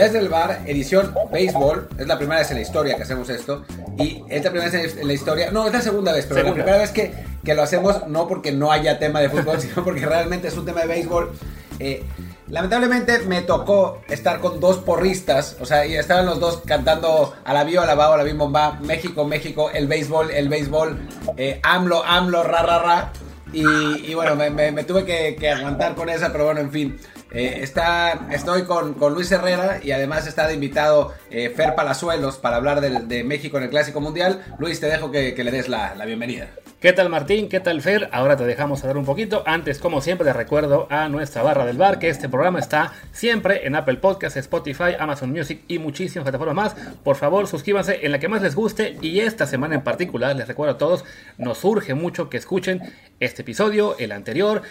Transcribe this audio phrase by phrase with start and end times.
[0.00, 1.90] Desde el bar, edición béisbol.
[1.98, 3.66] Es la primera vez en la historia que hacemos esto.
[3.98, 5.50] Y es la primera vez en la historia.
[5.50, 7.12] No, es la segunda vez, pero la primera vez que,
[7.44, 10.64] que, lo hacemos no porque no haya tema de fútbol, sino porque realmente es un
[10.64, 11.32] tema de béisbol.
[11.80, 12.02] Eh,
[12.48, 15.58] lamentablemente me tocó estar con dos porristas.
[15.60, 18.32] O sea, y estaban los dos cantando a la vio, a la va, a la
[18.32, 18.78] bomba.
[18.80, 20.98] México, México, el béisbol, el béisbol.
[21.36, 23.12] Eh, AMLO, AMLO, ra, ra, ra.
[23.52, 26.98] Y, bueno, me, tuve que, que aguantar con esa, pero bueno, en fin.
[27.32, 33.24] Eh, estoy con, Luis Herrera y además está invitado eh, Fer Palazuelos para hablar de,
[33.24, 34.44] México en el Clásico Mundial.
[34.58, 36.48] Luis, te dejo que, le des la, bienvenida.
[36.80, 37.48] ¿Qué tal Martín?
[37.48, 38.08] ¿Qué tal Fer?
[38.10, 39.42] Ahora te dejamos hablar un poquito.
[39.46, 43.66] Antes, como siempre, te recuerdo a nuestra barra del bar que este programa está siempre
[43.66, 46.74] en Apple Podcasts, Spotify, Amazon Music y muchísimas plataformas más.
[47.04, 50.48] Por favor, suscríbanse en la que más les guste y esta semana en particular, les
[50.48, 51.04] recuerdo a todos,
[51.36, 52.80] nos urge mucho que escuchen
[53.20, 54.62] este episodio, el anterior,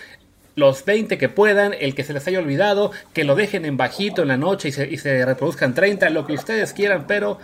[0.60, 4.22] los 20 que puedan, el que se les haya olvidado, que lo dejen en bajito
[4.22, 7.40] en la noche y se, reproduzcan 30, lo que ustedes quieran, pero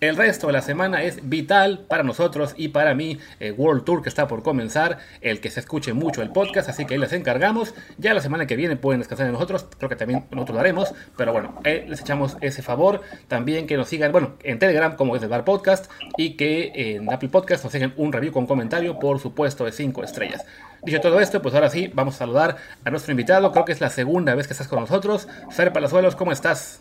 [0.00, 4.02] el resto de la semana es vital para nosotros y para mí, el World Tour
[4.02, 7.12] que está por comenzar, el que se escuche mucho el podcast, así que ahí les
[7.12, 7.74] encargamos.
[7.98, 10.94] Ya la semana que viene pueden descansar de nosotros, creo que también nosotros lo haremos,
[11.16, 13.02] pero bueno, eh, les echamos ese favor.
[13.28, 17.12] También que nos sigan, bueno, en Telegram como es el Bar Podcast y que en
[17.12, 20.44] Apple Podcast nos dejen un review con comentario, por supuesto, de 5 estrellas.
[20.84, 22.53] Dicho todo esto, pues ahora sí, vamos a saludar
[22.84, 23.50] a nuestro invitado.
[23.52, 25.28] Creo que es la segunda vez que estás con nosotros.
[25.50, 26.80] Fer Palazuelos, ¿cómo estás?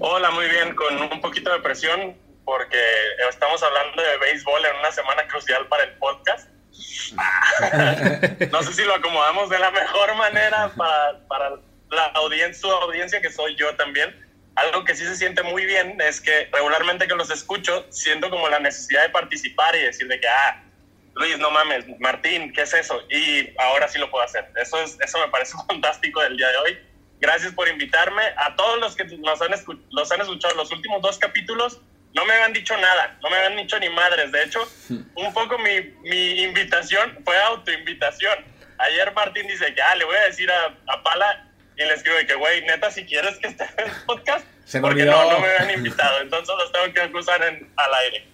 [0.00, 2.78] Hola, muy bien, con un poquito de presión porque
[3.28, 6.48] estamos hablando de béisbol en una semana crucial para el podcast.
[8.52, 11.50] no sé si lo acomodamos de la mejor manera para, para
[11.90, 14.14] la audiencia, su audiencia, que soy yo también.
[14.54, 18.48] Algo que sí se siente muy bien es que regularmente que los escucho, siento como
[18.48, 20.64] la necesidad de participar y decir de que, ah,
[21.18, 23.02] Luis, no mames, Martín, ¿qué es eso?
[23.10, 24.48] Y ahora sí lo puedo hacer.
[24.54, 26.78] Eso, es, eso me parece fantástico del día de hoy.
[27.20, 28.22] Gracias por invitarme.
[28.36, 29.50] A todos los que nos han,
[29.90, 31.80] los han escuchado los últimos dos capítulos,
[32.14, 34.30] no me habían dicho nada, no me habían dicho ni madres.
[34.30, 38.38] De hecho, un poco mi, mi invitación fue autoinvitación.
[38.78, 42.16] Ayer Martín dice que, ah, le voy a decir a, a Pala y le escribo
[42.16, 44.46] de que, güey, neta, si quieres que esté en el podcast,
[44.80, 46.20] porque no, no me habían invitado.
[46.20, 48.28] Entonces los tengo que acusar en, al aire.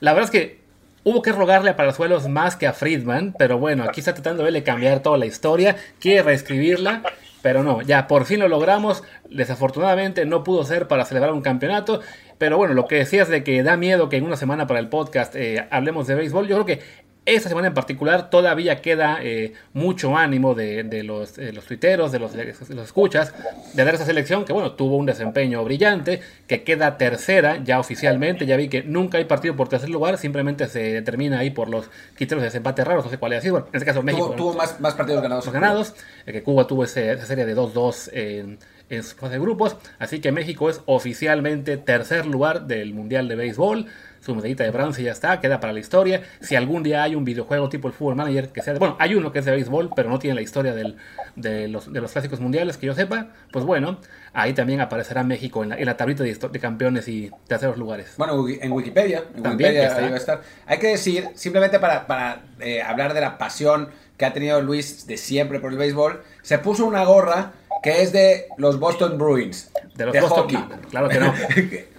[0.00, 0.63] La verdad es que
[1.06, 4.62] Hubo que rogarle a Palazuelos más que a Friedman, pero bueno, aquí está tratando de
[4.62, 7.02] cambiar toda la historia, quiere reescribirla,
[7.42, 9.02] pero no, ya por fin lo logramos.
[9.28, 12.00] Desafortunadamente no pudo ser para celebrar un campeonato,
[12.38, 14.88] pero bueno, lo que decías de que da miedo que en una semana para el
[14.88, 16.82] podcast eh, hablemos de béisbol, yo creo que
[17.26, 22.34] esta semana en particular todavía queda eh, mucho ánimo de, los, los, tuiteros, de los,
[22.34, 23.32] los, escuchas,
[23.72, 28.46] de dar esa selección que bueno, tuvo un desempeño brillante, que queda tercera ya oficialmente,
[28.46, 31.88] ya vi que nunca hay partido por tercer lugar, simplemente se determina ahí por los
[32.14, 34.34] criterios de desempate raros, no sé cuál es bueno, en este caso México.
[34.36, 35.50] Tuvo, más, más, partidos ganados.
[35.50, 35.94] ganados,
[36.26, 38.58] que Cuba tuvo esa serie de 2-2 en,
[38.90, 43.36] en su fase de grupos, así que México es oficialmente tercer lugar del Mundial de
[43.36, 43.86] Béisbol
[44.24, 46.22] su medallita de bronce ya está, queda para la historia.
[46.40, 49.14] Si algún día hay un videojuego tipo el Football Manager que sea de, bueno, hay
[49.14, 52.40] uno que es de béisbol, pero no tiene la historia de, los, de los clásicos
[52.40, 53.98] mundiales que yo sepa, pues bueno,
[54.32, 58.14] ahí también aparecerá México en la, tablita de, de, campeones y terceros lugares.
[58.16, 60.40] Bueno, en Wikipedia, en también Wikipedia estar.
[60.64, 65.06] Hay que decir, simplemente para, para eh, hablar de la pasión que ha tenido Luis
[65.06, 67.52] de siempre por el béisbol, se puso una gorra
[67.84, 69.70] que es de los Boston Bruins.
[69.94, 70.58] De los hockey.
[70.88, 71.34] Claro que no.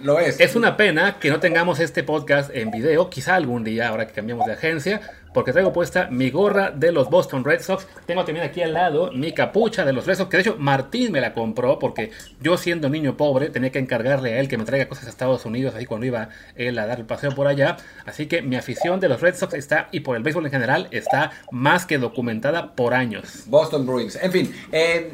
[0.00, 0.40] Lo es.
[0.40, 4.12] Es una pena que no tengamos este podcast en video, quizá algún día, ahora que
[4.12, 5.00] cambiamos de agencia,
[5.32, 7.86] porque traigo puesta mi gorra de los Boston Red Sox.
[8.04, 11.12] Tengo también aquí al lado mi capucha de los Red Sox, que de hecho Martín
[11.12, 12.10] me la compró, porque
[12.40, 15.44] yo siendo niño pobre tenía que encargarle a él que me traiga cosas a Estados
[15.46, 17.76] Unidos, ahí cuando iba él a dar el paseo por allá.
[18.04, 20.88] Así que mi afición de los Red Sox está, y por el béisbol en general,
[20.90, 23.44] está más que documentada por años.
[23.46, 24.18] Boston Bruins.
[24.20, 25.12] En fin, eh,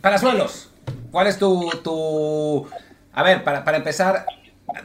[0.00, 0.70] Palazuelos,
[1.10, 2.70] ¿cuál es tu, tu...
[3.12, 4.26] A ver, para, para empezar,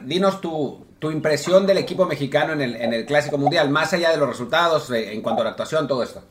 [0.00, 4.10] dinos tu, tu, impresión del equipo mexicano en el, en el Clásico Mundial, más allá
[4.10, 6.24] de los resultados, eh, en cuanto a la actuación, todo esto.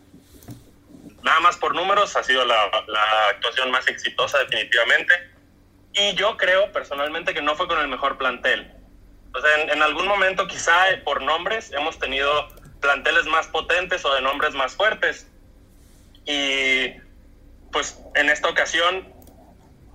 [1.22, 2.56] Nada más por números, ha sido la,
[2.88, 5.13] la actuación más exitosa definitivamente.
[5.94, 8.74] Y yo creo personalmente que no fue con el mejor plantel.
[9.34, 12.50] O sea, en, en, algún momento quizá eh, por nombres hemos tenido
[12.81, 15.28] planteles más potentes o de nombres más fuertes.
[16.25, 16.96] Y
[17.74, 19.06] pues en esta ocasión,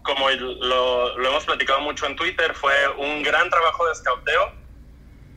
[0.02, 4.52] como lo, hemos platicado mucho en Twitter, fue un gran trabajo de escauteo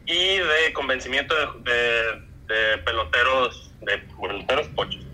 [0.05, 5.05] y de convencimiento de, peloteros, de peloteros pochos.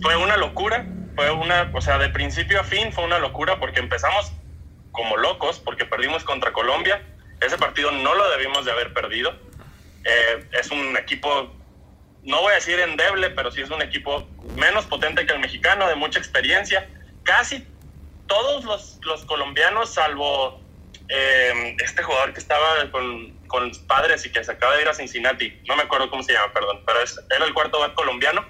[0.00, 0.84] Fue una locura,
[1.14, 4.32] fue una, o sea, de principio a fin fue una locura porque empezamos
[4.90, 7.02] como locos, porque perdimos contra Colombia.
[7.40, 9.32] Ese partido no lo debimos de haber perdido.
[10.04, 11.52] Eh, es un equipo
[12.24, 15.88] no voy a decir endeble, pero sí es un equipo menos potente que el mexicano,
[15.88, 16.88] de mucha experiencia.
[17.24, 17.66] Casi
[18.26, 20.60] todos los, los colombianos, salvo
[21.08, 24.94] eh, este jugador que estaba con, con padres y que se acaba de ir a
[24.94, 28.46] Cincinnati, no me acuerdo cómo se llama, perdón, pero es, era el cuarto bat colombiano,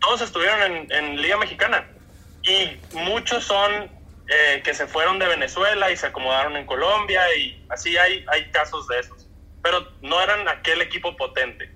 [0.00, 1.88] todos estuvieron en, en Liga Mexicana
[2.42, 3.90] y muchos son
[4.28, 8.50] eh, que se fueron de Venezuela y se acomodaron en Colombia y así hay, hay
[8.50, 9.26] casos de esos,
[9.62, 11.75] pero no eran aquel equipo potente.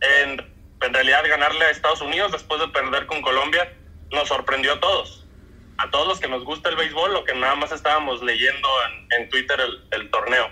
[0.00, 0.40] En,
[0.82, 3.72] en realidad ganarle a Estados Unidos después de perder con Colombia
[4.10, 5.26] nos sorprendió a todos
[5.78, 9.20] a todos los que nos gusta el béisbol, lo que nada más estábamos leyendo en,
[9.20, 10.50] en Twitter el, el, torneo.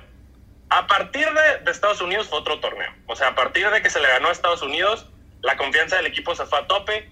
[0.70, 2.93] A partir de, de, Estados Unidos fue otro torneo.
[3.06, 5.06] O sea, a partir de que se le ganó a Estados Unidos,
[5.43, 7.08] la confianza del equipo se fue a tope.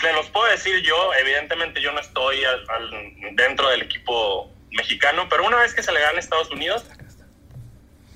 [0.00, 2.90] Se los puedo decir yo, evidentemente yo no estoy al, al,
[3.32, 6.84] dentro del equipo mexicano, pero una vez que se le gana a Estados Unidos,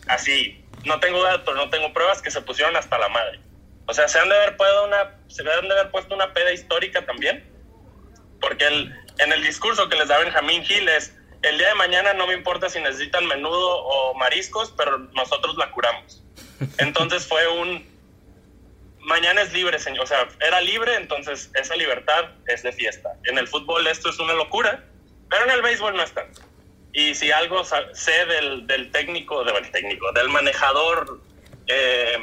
[0.09, 3.41] así, no tengo datos, no tengo pruebas que se pusieron hasta la madre.
[3.87, 6.53] O sea, se han de haber, puesto una, se han de haber puesto una peda
[6.53, 7.59] histórica también
[8.41, 12.27] porque en el discurso que les da Benjamín Gil es, el día de mañana no
[12.27, 16.25] me importa si necesitan menudo o mariscos, pero nosotros la curamos.
[16.79, 17.87] Entonces fue un,
[19.01, 23.11] mañana es libre, señor, o sea, era libre, entonces esa libertad es de fiesta.
[23.25, 24.85] En el fútbol esto es una locura,
[25.31, 26.13] pero en el béisbol no es.
[26.93, 31.21] Y si algo sé del, del técnico, del técnico, del manejador
[31.67, 32.19] eh,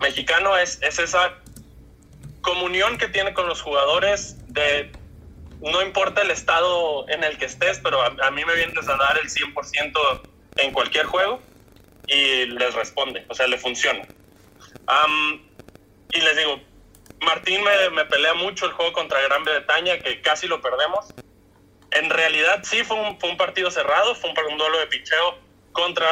[0.00, 1.34] mexicano es, es esa
[2.40, 4.92] comunión que tiene con los jugadores de
[5.60, 8.96] no importa el estado en el que estés, pero a, a mí me vienes a
[8.96, 10.20] dar el 100%
[10.56, 11.40] en cualquier juego
[12.06, 14.06] y les responde, o sea, le funciona.
[14.86, 15.40] Um,
[16.12, 16.60] y les digo,
[17.20, 21.06] Martín me, me, pelea mucho el juego contra Gran Bretaña, que casi lo perdemos.
[21.98, 25.38] En realidad sí fue un, fue un partido cerrado, fue un, un duelo de picheo
[25.72, 26.08] contra,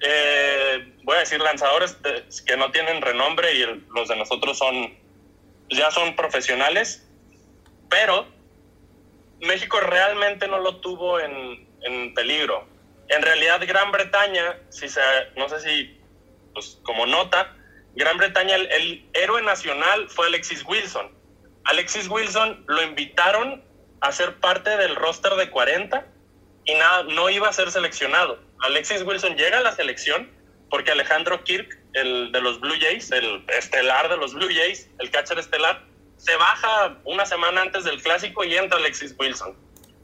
[0.00, 4.94] eh, voy a decir, lanzadores de, que no tienen renombre y los de nosotros son,
[5.68, 7.06] ya son profesionales
[7.90, 8.26] pero
[9.40, 12.66] México realmente no lo tuvo en, en peligro.
[13.08, 15.00] En realidad, Gran Bretaña, si se,
[15.36, 16.00] no sé si,
[16.54, 17.54] pues como nota,
[17.96, 21.10] Gran Bretaña, el, el, héroe nacional fue Alexis Wilson.
[21.64, 23.62] Alexis Wilson lo invitaron
[24.00, 26.06] a ser parte del roster de 40
[26.64, 28.38] y nada, no iba a ser seleccionado.
[28.60, 30.30] Alexis Wilson llega a la selección
[30.70, 35.10] porque Alejandro Kirk, el de los Blue Jays, el estelar de los Blue Jays, el
[35.10, 35.84] catcher estelar,
[36.16, 39.56] se baja una semana antes del clásico y entra Alexis Wilson.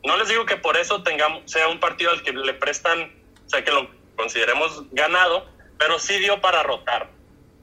[0.04, 3.12] No les digo que por eso tengamos, sea un partido al que le prestan,
[3.46, 5.46] o sea, que lo consideremos ganado,
[5.78, 7.10] pero sí dio para rotar.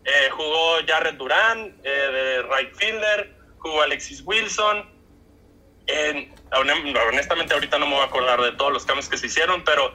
[0.06, 4.90] Eh, jugó Jared Durán, eh, de right fielder, jugó Alexis Wilson.
[5.88, 6.30] Eh,
[7.10, 9.94] honestamente, ahorita no me voy a acordar de todos los cambios que se hicieron, pero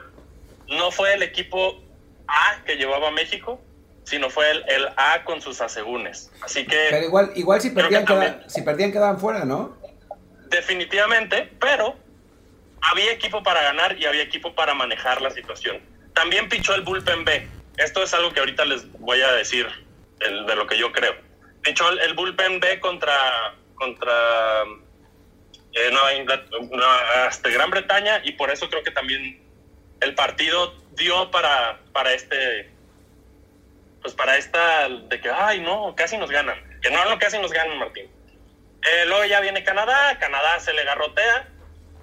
[0.67, 1.81] no fue el equipo
[2.27, 3.61] A que llevaba a México,
[4.03, 6.31] sino fue el, el, A con sus asegúnes.
[6.41, 6.87] Así que.
[6.89, 9.77] Pero igual, igual si perdían, quedaban, si perdían quedaban fuera, ¿no?
[10.49, 11.95] Definitivamente, pero
[12.81, 15.79] había equipo para ganar y había equipo para manejar la situación.
[16.13, 17.47] También pichó el bullpen B.
[17.77, 19.67] Esto es algo que ahorita les voy a decir
[20.19, 21.15] el, de lo que yo creo.
[21.61, 24.65] Pichó el, el bullpen B contra, contra
[25.73, 29.41] eh, Nueva Inglaterra, este, Gran Bretaña y por eso creo que también
[30.01, 32.71] el partido dio para, para este
[34.01, 36.57] pues para esta de que, ay, no, casi nos ganan.
[36.81, 38.05] Que no, no, casi nos ganan, Martín.
[38.05, 41.49] Eh, luego ya viene Canadá, Canadá se le garrotea.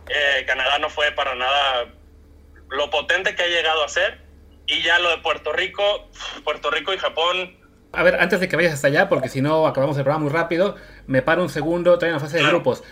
[0.08, 1.86] Eh, Canadá no fue para nada
[2.68, 4.20] lo potente que ha llegado a ser.
[4.66, 6.10] Y ya lo de Puerto Rico,
[6.44, 7.56] Puerto Rico y Japón.
[7.92, 10.32] A ver, antes de que vayas hasta allá, porque si no acabamos el programa muy
[10.32, 12.82] rápido, me paro un segundo, trae una fase de grupos.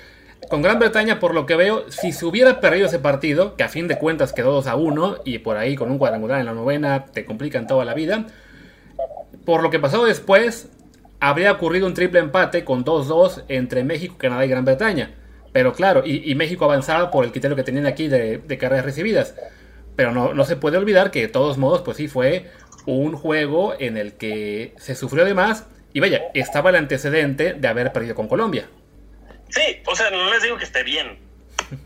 [0.49, 3.69] Con Gran Bretaña, por lo que veo, si se hubiera perdido ese partido, que a
[3.69, 6.53] fin de cuentas quedó 2 a 1, y por ahí con un cuadrangular en la
[6.53, 8.27] novena te complican toda la vida,
[9.45, 10.69] por lo que pasó después,
[11.21, 15.15] habría ocurrido un triple empate con 2-2 entre México, Canadá y Gran Bretaña.
[15.53, 19.35] Pero claro, y, México avanzaba por el criterio que tenían aquí de, de carreras recibidas.
[19.95, 22.51] Pero no, no, se puede olvidar que de todos modos, pues sí, fue
[22.87, 25.67] un juego en el que se sufrió de más.
[25.93, 28.67] Y vaya, estaba el antecedente de haber perdido con Colombia.
[29.55, 31.19] Sí, o sea, no les digo que esté bien.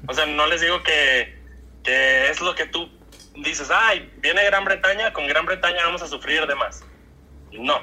[0.06, 1.38] O sea, no les digo que,
[1.84, 2.90] que es lo que tú
[3.36, 6.82] dices, ay, viene Gran Bretaña, con Gran Bretaña vamos a sufrir de más.
[7.52, 7.82] No,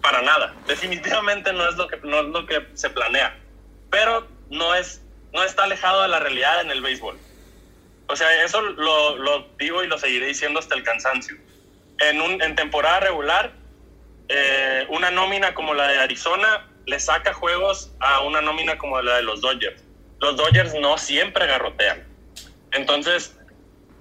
[0.00, 0.54] para nada.
[0.68, 3.36] Definitivamente no es lo que, no es lo que se planea.
[3.90, 7.18] Pero no, es, no está alejado de la realidad en el béisbol.
[8.06, 11.36] O sea, eso lo, lo digo y lo seguiré diciendo hasta el cansancio.
[11.98, 13.52] En, un, en temporada regular,
[14.28, 19.16] eh, una nómina como la de Arizona le saca juegos a una nómina como la
[19.16, 19.82] de los Dodgers.
[20.20, 22.04] Los Dodgers no siempre garrotean.
[22.72, 23.36] Entonces,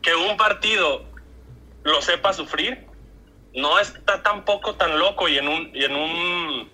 [0.01, 1.05] que un partido
[1.83, 2.85] lo sepa sufrir
[3.55, 6.69] no está tampoco tan loco y en un y en un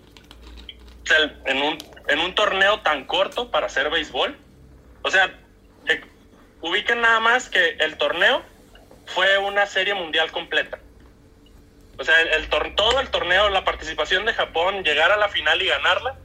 [1.44, 4.36] en un en un torneo tan corto para hacer béisbol.
[5.02, 5.38] O sea,
[6.60, 8.42] ubiquen nada más que el torneo
[9.06, 10.78] fue una serie mundial completa.
[12.00, 15.66] O sea, el, todo el torneo, la participación de Japón, llegar a la final y
[15.66, 16.16] ganarla,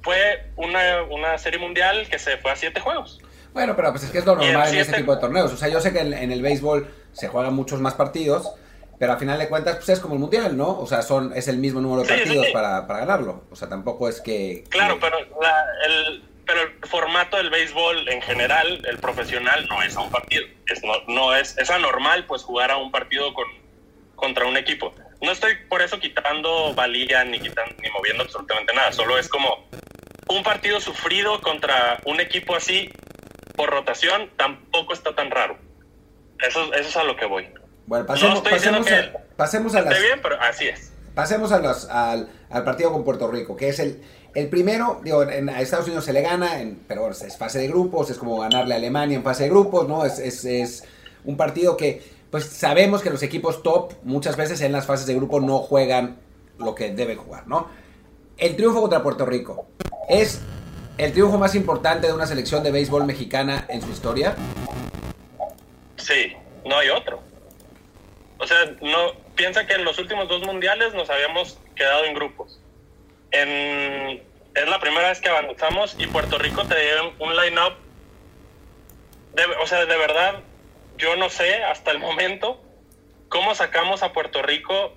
[0.00, 3.20] fue una, una serie mundial que se fue a siete juegos.
[3.52, 5.52] Bueno, pero pues es que es lo normal en este tipo de torneos.
[5.52, 8.52] O sea, yo sé que en, el béisbol se juegan muchos más partidos,
[9.00, 10.78] pero a final de cuentas pues es como el mundial, ¿no?
[10.78, 13.44] O sea, son es el mismo número de partidos Para, para, ganarlo.
[13.50, 14.62] O sea, tampoco es que...
[14.68, 20.00] Claro, pero el, pero el formato del béisbol en general, el profesional, no es a
[20.00, 20.44] un partido.
[20.66, 23.46] Es, no, no es, es anormal pues jugar a un partido con,
[24.14, 24.94] contra un equipo.
[25.24, 28.92] No estoy por eso quitando valía ni quitando ni moviendo absolutamente nada.
[28.92, 29.68] Solo es como
[30.28, 32.90] un partido sufrido contra un equipo así
[33.56, 35.56] por rotación tampoco está tan raro.
[36.46, 37.48] Eso, eso es a lo que voy.
[37.86, 40.92] Bueno, pasemos, pasemos, a, pasemos a las, bien, pero así es.
[41.14, 44.02] Pasemos a los, al, al partido con Puerto Rico, que es el,
[44.34, 47.68] el primero, digo, en, a Estados Unidos se le gana, en, pero es fase de
[47.68, 50.04] grupos, es como ganarle a Alemania en fase de grupos, ¿no?
[50.04, 50.84] Es, es, es,
[51.24, 52.02] un partido que,
[52.34, 56.18] pues sabemos que los equipos top muchas veces en las fases de grupo no juegan
[56.58, 57.70] lo que deben jugar, ¿no?
[58.36, 59.68] El triunfo contra Puerto Rico
[60.08, 60.40] es
[60.98, 64.34] el triunfo más importante de una selección de béisbol mexicana en su historia.
[65.94, 66.32] Sí,
[66.64, 67.22] no hay otro.
[68.38, 72.58] O sea, no piensa que en los últimos dos mundiales nos habíamos quedado en grupos
[73.30, 77.74] es la primera vez que avanzamos y Puerto Rico te dio un line-up.
[79.62, 80.40] O sea, de verdad,
[80.98, 82.62] yo no sé hasta el momento
[83.28, 84.94] cómo sacamos a Puerto Rico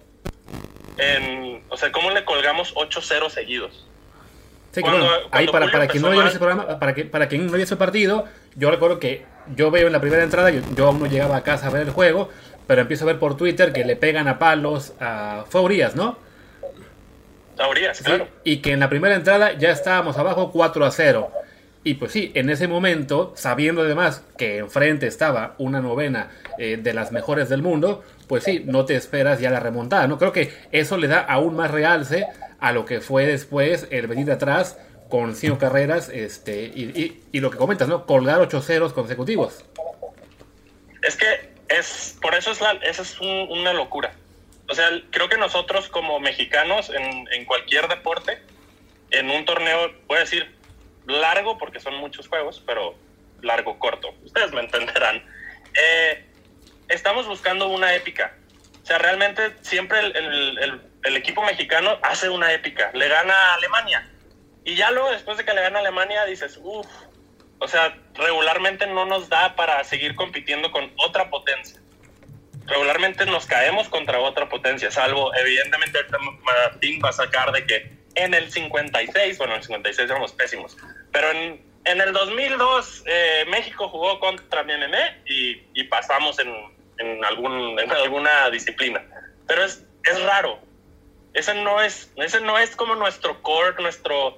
[0.98, 1.64] en.
[1.70, 3.86] O sea, cómo le colgamos 8-0 seguidos.
[4.72, 4.82] Sí,
[5.32, 7.78] ahí para, para quien no vio ese programa, para, que, para quien no vio ese
[7.78, 8.26] partido,
[8.56, 9.26] yo recuerdo que
[9.56, 11.84] yo veo en la primera entrada, yo, yo, aún no llegaba a casa a ver
[11.84, 12.30] el juego,
[12.68, 16.20] pero empiezo a ver por Twitter que le pegan a palos a Faurías, ¿no?
[18.44, 21.32] y que en la primera entrada ya estábamos abajo 4 a 0.
[21.88, 26.94] Y pues sí, en ese momento, sabiendo además que enfrente estaba una novena eh, de
[26.94, 30.18] las mejores del mundo, pues sí, no te esperas ya la remontada, ¿no?
[30.18, 32.28] Creo que eso le da aún más realce
[32.60, 34.78] a lo que fue después el venir de atrás
[35.10, 38.06] con cinco carreras este, y, lo que comentas, ¿no?
[38.06, 39.64] Colgar ocho ceros consecutivos.
[41.04, 44.12] Es que es, por eso es, la, eso es una locura
[44.70, 48.38] o sea, creo que nosotros como mexicanos en, cualquier deporte,
[49.12, 50.57] en un torneo, voy decir
[51.08, 52.96] largo porque son muchos juegos, pero
[53.42, 55.24] largo, corto, ustedes me entenderán,
[55.80, 56.26] eh,
[56.90, 58.36] estamos buscando una épica.
[58.84, 60.82] O sea, realmente siempre el,
[61.16, 64.10] equipo mexicano hace una épica, le gana a Alemania.
[64.64, 66.88] Y ya luego, después de que le gana a Alemania, dices, uff,
[67.60, 71.80] o sea, regularmente no nos da para seguir compitiendo con otra potencia.
[72.66, 76.00] Regularmente nos caemos contra otra potencia, salvo evidentemente
[76.44, 80.76] Martín va a sacar de que en el 56, bueno, en el 56 éramos pésimos,
[81.18, 84.94] pero en, en el 2002 eh, México jugó contra BNN
[85.26, 86.54] y, y pasamos en,
[87.00, 89.04] en, algún, en alguna disciplina.
[89.48, 90.60] Pero es, es raro.
[91.34, 94.38] Ese no es, ese no es como nuestro core, nuestro...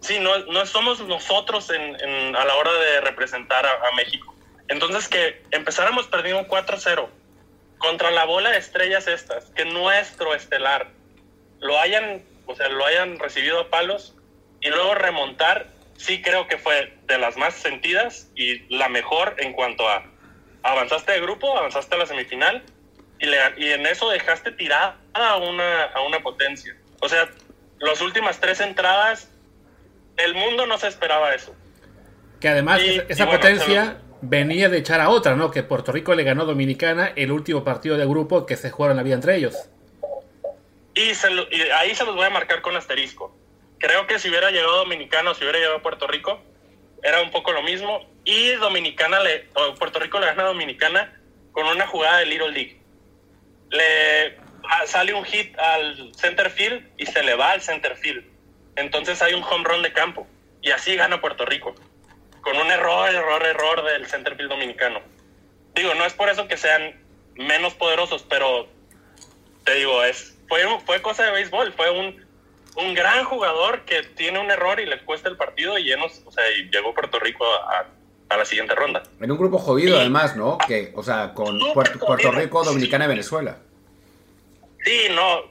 [0.00, 4.32] Sí, no, no somos nosotros en, a la hora de representar a México.
[4.68, 7.08] Entonces que empezáramos perdiendo 4-0
[7.78, 10.86] contra la bola de estrellas estas, que nuestro estelar
[11.58, 14.14] lo hayan, o sea, lo hayan recibido a palos
[14.60, 19.52] y luego remontar, sí creo que fue de las más sentidas y la mejor en
[19.52, 20.04] cuanto a
[20.62, 22.62] avanzaste de grupo, avanzaste a la semifinal
[23.18, 26.76] y, le, y en eso dejaste tirada a una, a una potencia.
[27.00, 27.28] O sea,
[27.80, 29.30] las últimas tres entradas,
[30.16, 31.54] el mundo no se esperaba eso.
[32.40, 35.50] Que además esa potencia venía de echar a otra, ¿no?
[35.50, 38.96] Que Puerto Rico le ganó a Dominicana el último partido de grupo que se jugaron
[38.96, 39.54] la vida entre ellos.
[40.94, 41.10] Y,
[41.72, 43.36] ahí se los voy a marcar con asterisco.
[43.78, 46.42] Creo que si hubiera llegado Dominicana o si hubiera llegado a Puerto Rico,
[47.02, 48.08] era un poco lo mismo.
[48.24, 51.20] Y Dominicana le, Puerto Rico le gana Dominicana
[51.52, 52.80] con una jugada de Little League.
[53.70, 54.38] Le
[54.86, 58.24] sale un hit al center field y se le va al center field.
[58.76, 60.26] Entonces hay un home run de campo.
[60.60, 61.74] Y así gana Puerto Rico
[62.40, 65.00] con un error, error, error del centerfield dominicano.
[65.74, 66.98] Digo, no es por eso que sean
[67.34, 68.68] menos poderosos, pero
[69.64, 72.26] te digo, es fue, fue cosa de béisbol, fue un,
[72.78, 76.30] un gran jugador que tiene un error y le cuesta el partido y, llenos, o
[76.30, 77.86] sea, y llegó Puerto Rico a,
[78.28, 79.02] a, la siguiente ronda.
[79.20, 80.58] En un grupo jodido además, ¿no?
[80.58, 83.58] Que, o sea, con Puerto, Rico, Dominicana y Venezuela.
[84.84, 85.42] Sí, no.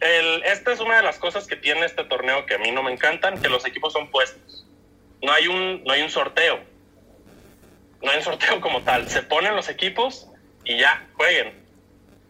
[0.00, 2.82] El, esta es una de las cosas que tiene este torneo que a mí no
[2.82, 4.66] me encantan, que los equipos son puestos
[5.22, 6.60] no hay un, no hay un sorteo.
[8.02, 9.08] No hay un sorteo como tal.
[9.08, 10.28] Se ponen los equipos
[10.64, 11.54] y ya, jueguen.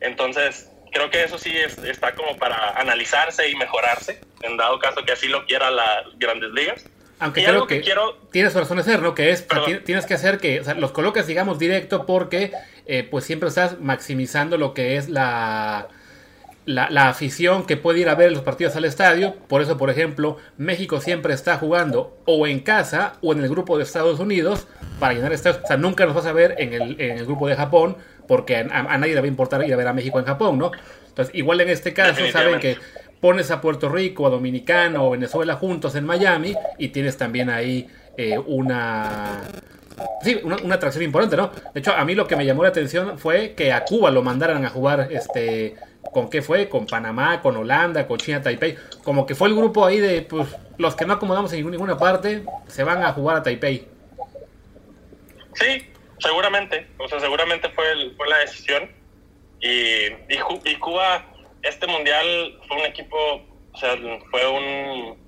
[0.00, 5.12] Entonces, creo que eso sí está como para analizarse y mejorarse, en dado caso que
[5.12, 6.84] así lo quiera las grandes ligas.
[7.20, 7.82] Aunque creo que,
[8.30, 9.14] tienes razón de ser, ¿no?
[9.14, 9.46] Que es,
[9.84, 12.52] tienes que hacer que los coloques, digamos, directo porque
[12.86, 15.88] eh, pues siempre estás maximizando lo que es la,
[16.64, 19.34] la, afición que puede ir a ver los partidos al estadio.
[19.48, 23.78] Por eso, por ejemplo, México siempre está jugando o en casa o en el grupo
[23.78, 24.68] de Estados Unidos
[25.00, 25.62] para llenar estadios.
[25.64, 27.96] O sea, nunca nos vas a ver en el, en el grupo de Japón
[28.28, 30.58] porque a, a, nadie le va a importar ir a ver a México en Japón,
[30.58, 30.70] ¿no?
[31.08, 32.76] Entonces, igual en este caso, saben que
[33.20, 37.88] pones a Puerto Rico, a Dominicano o Venezuela juntos en Miami y tienes también ahí
[38.16, 39.42] eh, una...
[40.22, 41.50] Sí, una, atracción importante, ¿no?
[41.74, 44.22] De hecho, a mí lo que me llamó la atención fue que a Cuba lo
[44.22, 45.74] mandaran a jugar, este,
[46.12, 46.68] ¿con qué fue?
[46.68, 48.76] Con Panamá, con Holanda, con China, Taipei.
[49.02, 52.44] Como que fue el grupo ahí de, pues, los que no acomodamos en ninguna parte,
[52.68, 53.88] se van a jugar a Taipei.
[55.54, 56.86] Sí, seguramente.
[56.98, 57.84] O sea, seguramente fue,
[58.16, 58.90] fue la decisión.
[59.60, 61.24] Y, y Cuba
[61.62, 63.16] este mundial fue un equipo,
[63.72, 63.96] o sea,
[64.30, 65.18] fue un,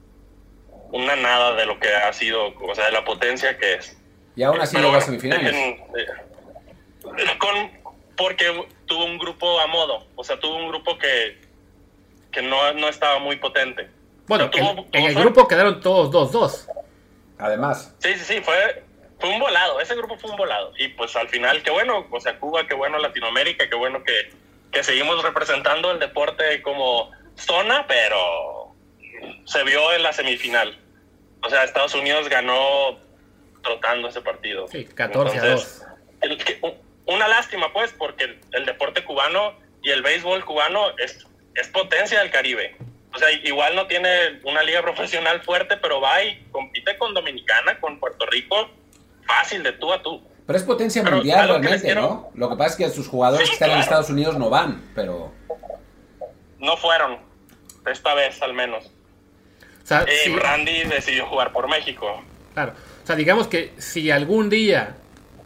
[0.93, 3.97] una nada de lo que ha sido, o sea, de la potencia que es.
[4.37, 5.55] Y aún así llegó a semifinales.
[5.55, 5.79] Eh,
[7.39, 7.71] con,
[8.17, 11.41] porque tuvo un grupo a modo, o sea, tuvo un grupo que,
[12.31, 13.89] que no, no estaba muy potente.
[14.27, 14.51] Bueno,
[14.93, 16.69] en el grupo quedaron todos 2-2.
[17.39, 17.95] Además.
[17.99, 18.85] Sí, sí, sí, fue,
[19.21, 20.73] fue un volado, ese grupo fue un volado.
[20.79, 24.31] Y pues al final, qué bueno, o sea, Cuba, qué bueno Latinoamérica, qué bueno que
[24.71, 28.75] que seguimos representando el deporte como zona, pero
[29.45, 30.79] se vio en la semifinal.
[31.43, 32.99] O sea, Estados Unidos ganó
[33.63, 34.69] trotando ese partido.
[34.69, 35.83] Sí, 14 a 2.
[37.07, 42.31] una lástima, pues, porque el, deporte cubano y el béisbol cubano es, es potencia del
[42.31, 42.77] Caribe.
[43.13, 47.81] O sea, igual no tiene una liga profesional fuerte, pero va y compite con Dominicana,
[47.81, 48.71] con Puerto Rico,
[49.31, 50.21] fácil de tú a tú.
[50.47, 52.31] Pero es potencia mundial realmente, ¿no?
[52.35, 55.33] Lo que pasa es que sus jugadores que están en Estados Unidos no van, pero...
[56.59, 57.19] No fueron,
[57.91, 58.91] esta vez al menos.
[60.27, 62.23] y Randy decidió jugar por México.
[62.55, 62.73] Claro.
[63.03, 64.97] O sea, digamos que si algún día,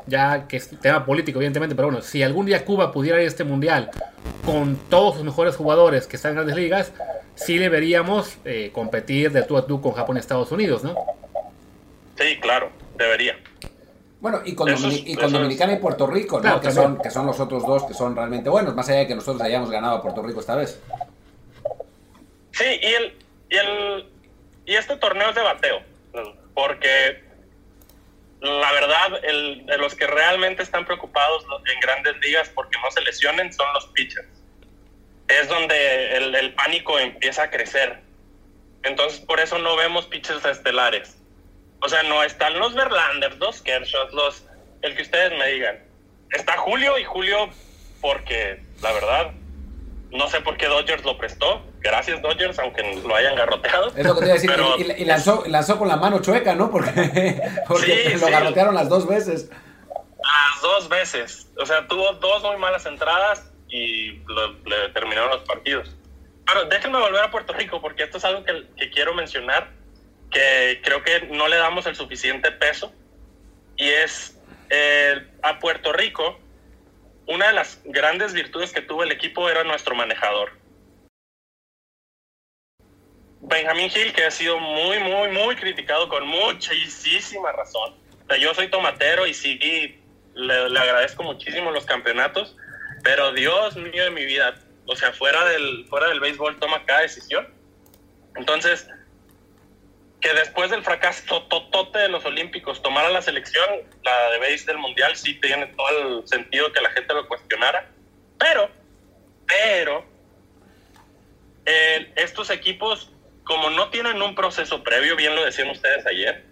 [0.07, 3.29] ya que es tema político evidentemente, pero bueno, si algún día Cuba pudiera ir a
[3.29, 3.91] este mundial
[4.45, 6.93] con todos sus mejores jugadores que están en grandes ligas,
[7.35, 10.95] sí le veríamos eh, competir de tú a tú con Japón y Estados Unidos, ¿no?
[12.19, 13.37] Sí, claro, debería.
[14.25, 16.59] Bueno, y con, Dominicana y Puerto Rico, ¿no?
[16.59, 19.15] que, son, que son los otros dos que son realmente buenos, más allá de que
[19.15, 20.81] nosotros hayamos ganado a Puerto Rico esta vez.
[22.53, 23.19] Sí, y, el,
[23.51, 24.07] y, el,
[24.65, 25.83] y este torneo es de bateo,
[26.55, 27.23] porque
[28.41, 33.03] la verdad, el, de los que realmente están preocupados en grandes ligas porque no se
[33.03, 34.27] lesionen son los pitchers.
[35.29, 38.01] Es donde el, el pánico empieza a crecer.
[38.85, 41.15] Entonces, por eso no vemos pitchers estelares
[41.85, 44.45] o sea, no están los Verlanders, los Kershaw, los.
[44.81, 45.79] El que ustedes me digan.
[46.31, 47.51] Está Julio y Julio,
[48.01, 49.33] porque la verdad,
[50.11, 51.63] no sé por qué Dodgers lo prestó.
[51.81, 53.89] Gracias, Dodgers, aunque lo hayan garroteado.
[53.89, 54.95] Es lo que te iba a decir.
[54.97, 56.71] y, lanzó, lanzó, con la mano chueca, ¿no?
[56.71, 59.51] Porque, porque lo garrotearon las dos veces.
[59.91, 61.49] Las dos veces.
[61.59, 64.13] O sea, tuvo dos muy malas entradas y
[64.65, 65.95] le terminaron los partidos.
[66.47, 69.84] Pero déjenme volver a Puerto Rico, porque esto es algo que, que quiero mencionar
[70.35, 72.93] que creo que no le damos el suficiente peso
[73.77, 76.39] y es eh, a Puerto Rico
[77.27, 80.53] una de las grandes virtudes que tuvo el equipo era nuestro manejador.
[83.41, 87.95] Benjamín Gil, que ha sido muy, muy, muy criticado con muchísima razón.
[88.41, 89.59] yo soy tomatero y sí,
[90.35, 92.57] le, le, agradezco muchísimo los campeonatos,
[93.03, 94.55] pero Dios mío de mi vida,
[94.87, 97.49] o sea, fuera del, fuera del béisbol toma cada decisión.
[98.37, 98.89] Entonces,
[100.25, 103.69] que después del fracaso totote de los Olímpicos tomara la selección,
[104.03, 105.89] la de base del Mundial, sí tiene todo
[106.23, 107.91] el sentido que la gente lo cuestionara.
[108.39, 108.71] Pero,
[109.47, 110.03] pero,
[112.17, 113.11] estos equipos,
[113.45, 116.43] como no tienen un proceso previo, bien lo decían ustedes ayer,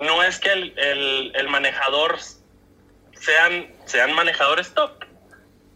[0.00, 2.16] no es que el, el manejador
[3.12, 5.04] sean, sean manejadores top.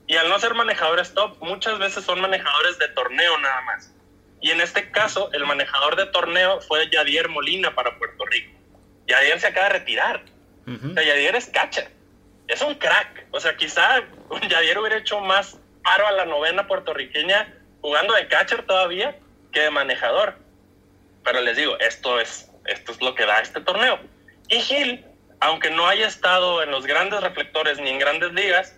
[0.07, 3.93] Y al no ser manejadores top, muchas veces son manejadores de torneo nada más.
[4.41, 8.59] Y en este caso, el manejador de torneo fue Yadier Molina para Puerto Rico.
[9.07, 10.23] Yadier se acaba de retirar.
[10.67, 11.91] O sea, Yadier es catcher.
[12.49, 13.27] Es un crack.
[13.33, 14.03] O sea, quizá
[14.49, 19.19] Yadier hubiera hecho más paro a la novena puertorriqueña jugando de catcher todavía
[19.53, 20.37] que de manejador.
[21.25, 23.99] Pero les digo, esto es, esto es lo que da este torneo.
[24.49, 25.05] Y Gil,
[25.41, 28.77] aunque no haya estado en los grandes reflectores ni en grandes ligas,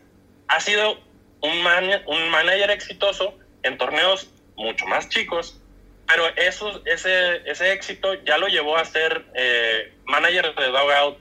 [0.49, 0.99] ha sido
[1.41, 1.67] un,
[2.07, 4.31] un manager exitoso en torneos
[4.63, 5.61] mucho más chicos,
[6.07, 11.19] pero eso, ese, ese éxito ya lo llevó a ser eh, manager de dugout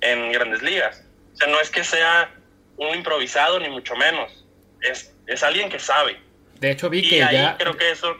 [0.00, 1.04] en grandes ligas.
[1.34, 2.30] O sea, no es que sea
[2.76, 4.44] un improvisado, ni mucho menos.
[4.80, 6.16] Es, es alguien que sabe.
[6.60, 7.56] De hecho, vi que ya.
[7.58, 8.14] Creo que eso.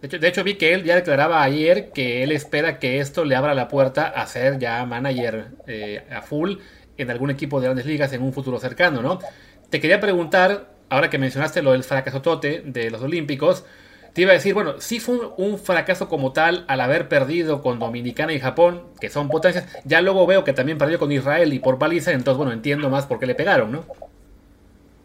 [0.00, 3.24] De hecho, de hecho, vi que él ya declaraba ayer que él espera que esto
[3.24, 6.58] le abra la puerta a ser ya manager eh, a full
[6.96, 9.18] en algún equipo de grandes ligas en un futuro cercano, ¿no?
[9.70, 13.64] Te quería preguntar, ahora que mencionaste lo del fracaso tote de los Olímpicos,
[14.18, 17.78] te iba a decir, bueno, sí fue un, fracaso como tal al haber perdido con
[17.78, 19.64] Dominicana y Japón, que son potencias.
[19.84, 23.06] Ya luego veo que también perdió con Israel y por baliza, entonces, bueno, entiendo más
[23.06, 23.86] por qué le pegaron, ¿no?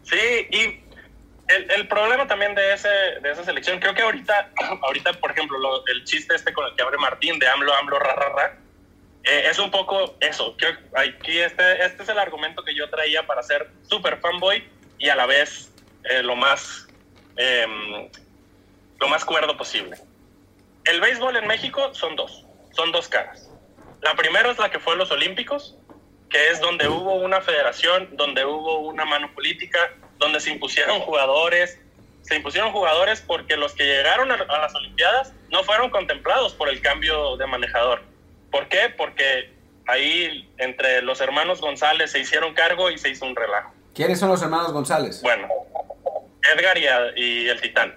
[0.02, 0.16] Sí,
[0.50, 0.80] y
[1.46, 2.88] el, problema también de, ese,
[3.22, 4.50] de esa selección, creo que ahorita,
[4.82, 8.16] ahorita por ejemplo, el chiste este con el que abre Martín de AMLO, AMLO, ra,
[8.16, 8.58] ra, ra,
[9.22, 10.56] eh, es un poco eso.
[10.56, 14.64] que aquí este, este es el argumento que yo traía para ser super fanboy
[14.98, 15.72] y a la vez
[16.02, 16.88] eh, lo más
[17.36, 18.08] em,
[19.00, 19.96] lo más cuerdo posible.
[20.84, 23.50] El béisbol en México son dos, son dos caras.
[24.02, 25.76] La primera es la que fue los Olímpicos,
[26.28, 29.78] que es donde hubo una federación, donde hubo una mano política,
[30.18, 31.78] donde se impusieron jugadores,
[32.22, 36.80] se impusieron jugadores porque los que llegaron a, las Olimpiadas no fueron contemplados por el
[36.80, 38.02] cambio de manejador.
[38.50, 38.92] ¿Por qué?
[38.96, 39.52] Porque
[39.86, 43.72] ahí entre los hermanos González se hicieron cargo y se hizo un relajo.
[43.94, 45.20] ¿Quiénes son los hermanos González?
[45.22, 45.48] Bueno,
[46.52, 46.76] Edgar
[47.16, 47.94] y, el Titán.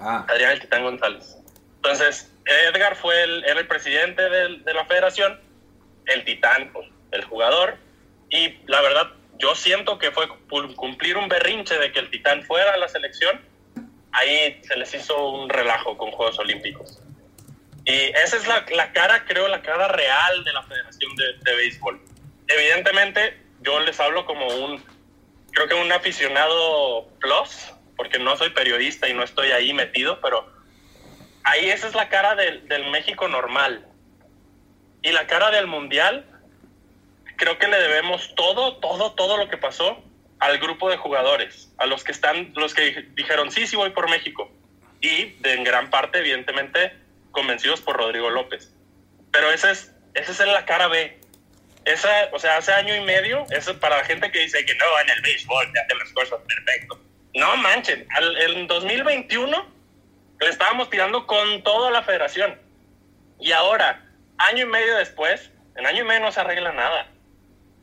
[0.00, 0.24] Ah.
[0.28, 1.36] Adrián el Titán González.
[1.76, 5.40] Entonces, Edgar fue el, era el presidente de, la federación,
[6.06, 7.76] el Titán, pues, el jugador,
[8.30, 12.74] y la verdad yo siento que fue cumplir un berrinche de que el Titán fuera
[12.74, 13.40] a la selección,
[14.12, 17.00] ahí se les hizo un relajo con Juegos Olímpicos.
[17.84, 21.56] Y esa es la, la cara, creo, la cara real de la Federación de, de,
[21.56, 22.00] Béisbol.
[22.48, 24.84] Evidentemente, yo les hablo como un,
[25.52, 30.50] creo que un aficionado plus, porque no soy periodista y no estoy ahí metido, pero
[31.44, 33.84] ahí esa es la cara del, del México normal.
[35.02, 36.24] Y la cara del Mundial,
[37.36, 40.02] creo que le debemos todo, todo, todo lo que pasó
[40.38, 44.08] al grupo de jugadores, a los que están, los que dijeron sí, sí voy por
[44.08, 44.50] México
[45.00, 46.96] y de en gran parte, evidentemente,
[47.32, 48.72] convencidos por Rodrigo López.
[49.32, 51.18] Pero esa es, esa es la cara B.
[51.84, 54.74] Esa, o sea, hace año y medio, eso es para la gente que dice que
[54.74, 57.00] no, en el béisbol te hacen las cosas perfecto.
[57.38, 58.06] No manchen,
[58.40, 59.66] en 2021
[60.40, 62.58] le estábamos tirando con toda la federación.
[63.40, 64.04] Y ahora,
[64.38, 67.08] año y medio después, en año y medio no se arregla nada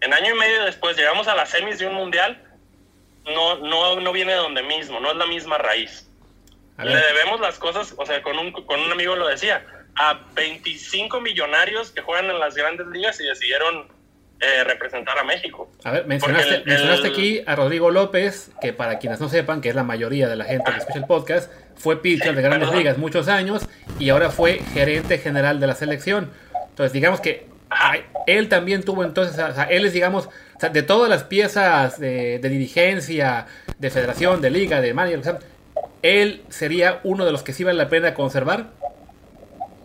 [0.01, 2.41] en año y medio después llegamos a las semis de un mundial,
[3.25, 6.07] no, no, no viene de donde mismo, no es la misma raíz.
[6.77, 9.65] Le debemos las cosas, o sea, con un, con un amigo lo decía,
[9.95, 13.87] a 25 millonarios que juegan en las grandes ligas y decidieron
[14.39, 15.71] eh, representar a México.
[15.83, 19.75] A ver, mencionaste, mencionaste aquí a Rodrigo López, que para quienes no sepan, que es
[19.75, 23.27] la mayoría de la gente que escucha el podcast, fue pitcher de grandes ligas muchos
[23.27, 23.67] años
[23.97, 26.31] y ahora fue gerente general de la selección.
[26.69, 27.47] Entonces, digamos que
[28.27, 33.47] él también tuvo entonces, o sea, él es, digamos, de todas las piezas de, dirigencia,
[33.77, 35.39] de federación, de liga, de manager,
[36.01, 38.67] él sería uno de los que sí vale la pena conservar.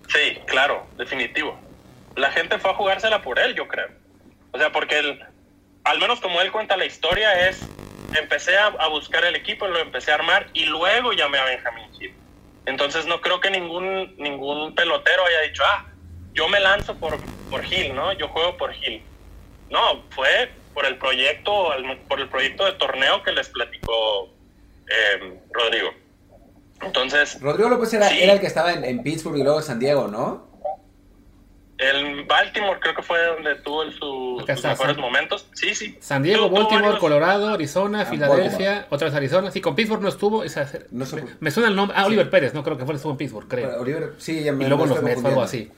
[0.08, 1.58] Sí, claro, definitivo.
[2.16, 3.99] La gente fue a jugársela por él, yo creo.
[4.52, 5.20] O sea, porque él,
[5.84, 7.60] al menos como él cuenta la historia, es,
[8.14, 12.14] empecé a, buscar el equipo, lo empecé a armar y luego llamé a Benjamín Gil.
[12.66, 15.86] Entonces no creo que ningún, ningún pelotero haya dicho, ah,
[16.32, 17.18] yo me lanzo por,
[17.50, 18.12] por Gil, ¿no?
[18.12, 19.02] Yo juego por Gil.
[19.70, 21.70] No, fue por el proyecto,
[22.08, 24.28] por el proyecto de torneo que les platicó
[24.86, 25.90] em, Rodrigo.
[26.82, 27.40] Entonces.
[27.40, 30.49] Rodrigo López era, era el que estaba en, Pittsburgh y luego en San Diego, ¿no?
[31.80, 35.48] El Baltimore creo que fue donde tuvo sus mejores momentos.
[35.54, 35.96] Sí, sí.
[35.98, 39.50] San Diego, Baltimore, Colorado, Arizona, ah, Filadelfia, otra vez Arizona.
[39.50, 40.44] Sí, con Pittsburgh no estuvo.
[40.44, 41.96] Esa, me suena el nombre.
[41.98, 43.80] Ah, Oliver Pérez, no creo que fue estuvo en Pittsburgh, creo.
[43.80, 45.72] Oliver, sí, ya me Y luego los Mets, algo así.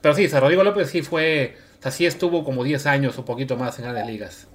[0.00, 3.56] Pero sí, Rodrigo López sí fue, o sea, sí estuvo como 10 años o poquito
[3.56, 4.48] más en grandes ligas.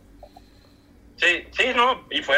[1.15, 2.35] Sí, sí, no, y fue,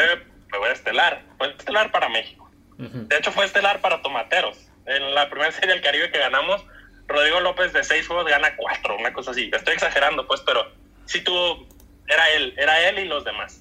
[0.48, 2.48] fue estelar, fue estelar para México.
[2.78, 4.56] De hecho, fue estelar para Tomateros.
[4.86, 6.64] En la primera serie del Caribe que ganamos,
[7.12, 9.50] Rodrigo López de seis juegos gana cuatro, una cosa así.
[9.52, 10.72] Estoy exagerando, pues, pero
[11.06, 11.66] sí tuvo,
[12.08, 13.60] era él, era él y los demás.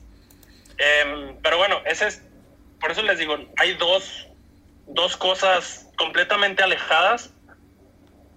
[0.77, 2.23] Em, pero bueno, ese es,
[2.79, 4.27] por eso les digo, hay dos,
[4.87, 7.33] dos cosas completamente alejadas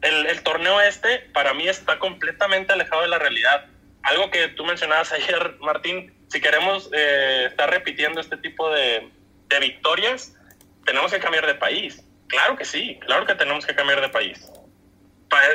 [0.04, 3.66] el, torneo este para mí está completamente alejado de la realidad.
[4.02, 9.10] Algo que tú mencionabas ayer, Martín, si queremos eh, estar repitiendo este tipo de,
[9.60, 10.34] victorias,
[10.84, 12.04] tenemos que cambiar de país.
[12.26, 14.50] Claro que sí, claro que tenemos que cambiar de país.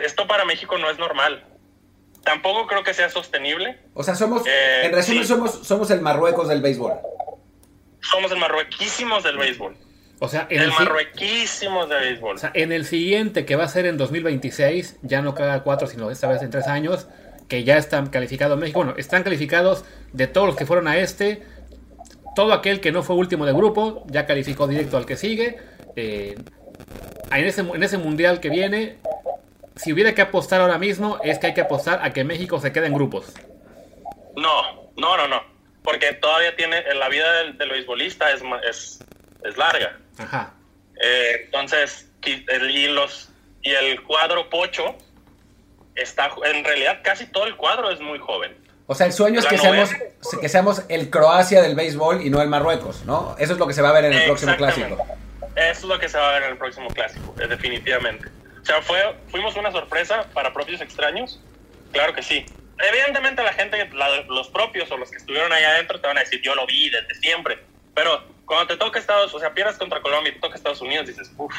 [0.03, 1.45] Esto para México no es normal.
[2.23, 3.79] Tampoco creo que sea sostenible.
[3.93, 6.93] O sea, somos, eh, en resumen, somos, somos el Marruecos del béisbol.
[8.01, 9.75] Somos el marruequísimos del béisbol.
[10.19, 12.35] O sea, en el, marruequísimo de béisbol.
[12.35, 15.87] O sea, en el siguiente, que va a ser en 2026, ya no cada cuatro,
[15.87, 17.07] sino esta vez en tres años,
[17.47, 18.79] que ya están calificados México.
[18.79, 21.43] Bueno, están calificados de todos los que fueron a este.
[22.35, 25.57] Todo aquel que no fue último de grupo ya calificó directo al que sigue.
[25.95, 26.35] Eh,
[27.31, 28.97] en ese, en ese mundial que viene,
[29.79, 32.73] si hubiera que apostar ahora mismo, es que hay que apostar a que México se
[32.73, 33.33] quede en grupos.
[34.35, 35.41] No, no, no, no.
[35.83, 38.99] Porque todavía tiene, la vida del, del beisbolista es, es,
[39.43, 39.97] es larga.
[40.17, 40.53] Ajá.
[41.01, 43.29] Eh, entonces, y, los,
[43.61, 44.97] y el cuadro Pocho
[45.95, 48.57] está, en realidad casi todo el cuadro es muy joven.
[48.85, 49.91] O sea, el sueño es que seamos,
[50.41, 53.35] que seamos el Croacia del béisbol y no el Marruecos, ¿no?
[53.39, 54.97] Eso es lo que se va a ver en el próximo clásico.
[55.55, 58.27] Eso es lo que se va a ver en el próximo clásico, definitivamente.
[58.61, 61.39] O sea, fue, fuimos una sorpresa para propios extraños.
[61.91, 62.45] Claro que sí.
[62.77, 63.89] Evidentemente la gente,
[64.27, 66.89] los propios o los que estuvieron ahí adentro te van a decir, yo lo vi
[66.89, 67.59] desde siempre.
[67.93, 71.07] Pero cuando te toca Estados, o sea, pierdas contra Colombia y te toca Estados Unidos,
[71.07, 71.53] dices, uff,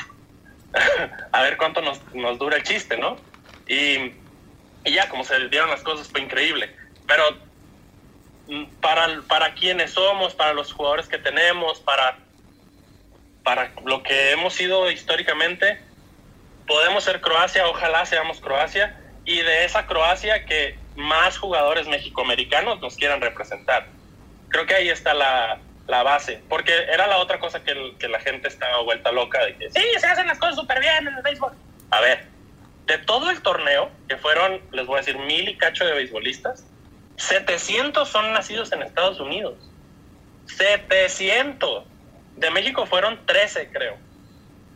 [1.33, 3.19] a ver cuánto nos, nos, dura el chiste, ¿no?
[3.67, 4.13] Y,
[4.85, 6.75] y, ya, como se dieron las cosas, fue increíble.
[7.07, 7.25] Pero
[8.49, 12.19] mm, para, para quienes somos, para los jugadores que tenemos, para,
[13.43, 15.81] para lo que hemos sido históricamente,
[16.71, 22.95] podemos ser Croacia, ojalá seamos Croacia, y de esa Croacia que más jugadores mexicoamericanos nos
[22.95, 23.89] quieran representar.
[24.51, 28.21] Creo que ahí está la, la base, porque era la otra cosa que, que, la
[28.21, 31.23] gente estaba vuelta loca de que sí, se hacen las cosas súper bien en el
[31.23, 31.53] béisbol.
[31.91, 32.27] A ver,
[32.87, 36.65] de todo el torneo, que fueron, les voy a decir, mil y cacho de beisbolistas,
[37.17, 39.57] 700 son nacidos en Estados Unidos.
[40.47, 41.85] 700.
[42.37, 43.97] De México fueron 13, creo.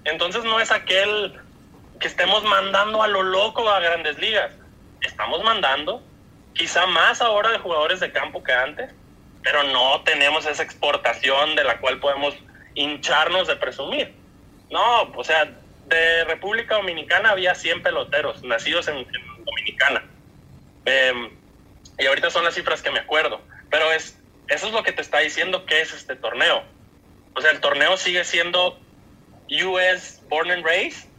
[0.05, 1.41] Entonces no es aquel
[2.05, 4.53] que estemos mandando a lo loco a grandes ligas.
[5.01, 6.03] Estamos mandando,
[6.53, 8.91] quizá más ahora de jugadores de campo que antes,
[9.43, 12.35] pero no tenemos esa exportación de la cual podemos
[12.75, 14.15] hincharnos de presumir.
[14.71, 15.51] No, o sea,
[15.87, 19.07] de República Dominicana había 100 peloteros nacidos en,
[19.43, 20.05] Dominicana.
[20.85, 21.31] Em,
[21.99, 23.41] y ahorita son las cifras que me acuerdo.
[23.71, 26.65] Pero es, eso es lo que te está diciendo que es este torneo.
[27.35, 28.79] O sea, el torneo sigue siendo
[29.49, 31.14] US Born and Raised.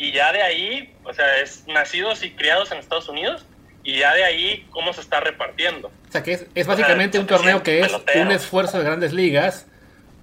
[0.00, 3.44] Y ya de ahí, o sea, es nacidos y criados en Estados Unidos
[3.84, 5.88] y ya de ahí cómo se está repartiendo.
[5.88, 9.66] O sea, que es, básicamente un torneo que es un esfuerzo de grandes ligas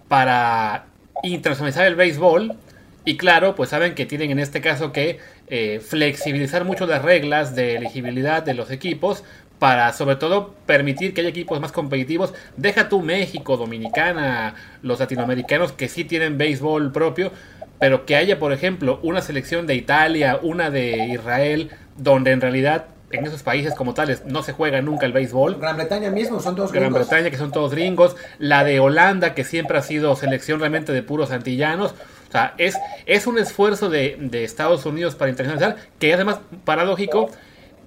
[0.08, 0.88] para
[1.22, 2.58] internacionalizar el béisbol.
[3.06, 7.56] Y claro, pues saben que tienen en este caso que eh, flexibilizar mucho las reglas
[7.56, 9.24] de elegibilidad de los equipos
[9.60, 12.34] para sobre todo permitir que haya equipos más competitivos.
[12.58, 17.32] Deja tú México, Dominicana, los latinoamericanos que sí tienen béisbol propio,
[17.80, 22.86] pero que haya, por ejemplo, una selección de Italia, una de Israel, donde en realidad
[23.12, 25.58] en esos países como tales no se juega nunca el béisbol.
[25.60, 26.92] Gran Bretaña mismo, son todos gringos.
[26.92, 28.16] Gran Bretaña, que son todos gringos.
[28.38, 31.94] La de Holanda, que siempre ha sido selección realmente de puros antillanos.
[32.28, 37.30] O sea, es, es un esfuerzo de, Estados Unidos para internacionalizar, que es además paradójico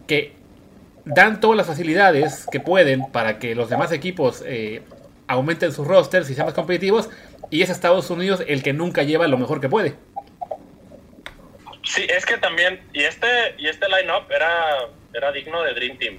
[0.06, 0.34] que
[1.04, 4.82] dan todas las facilidades que pueden para que los demás equipos eh,
[5.26, 7.10] aumenten sus rosters y sean más competitivos,
[7.50, 9.96] y es Estados Unidos el que nunca lleva lo mejor que puede.
[11.82, 16.18] Sí, es que también, y este, y este line-up era era digno de Dream Team.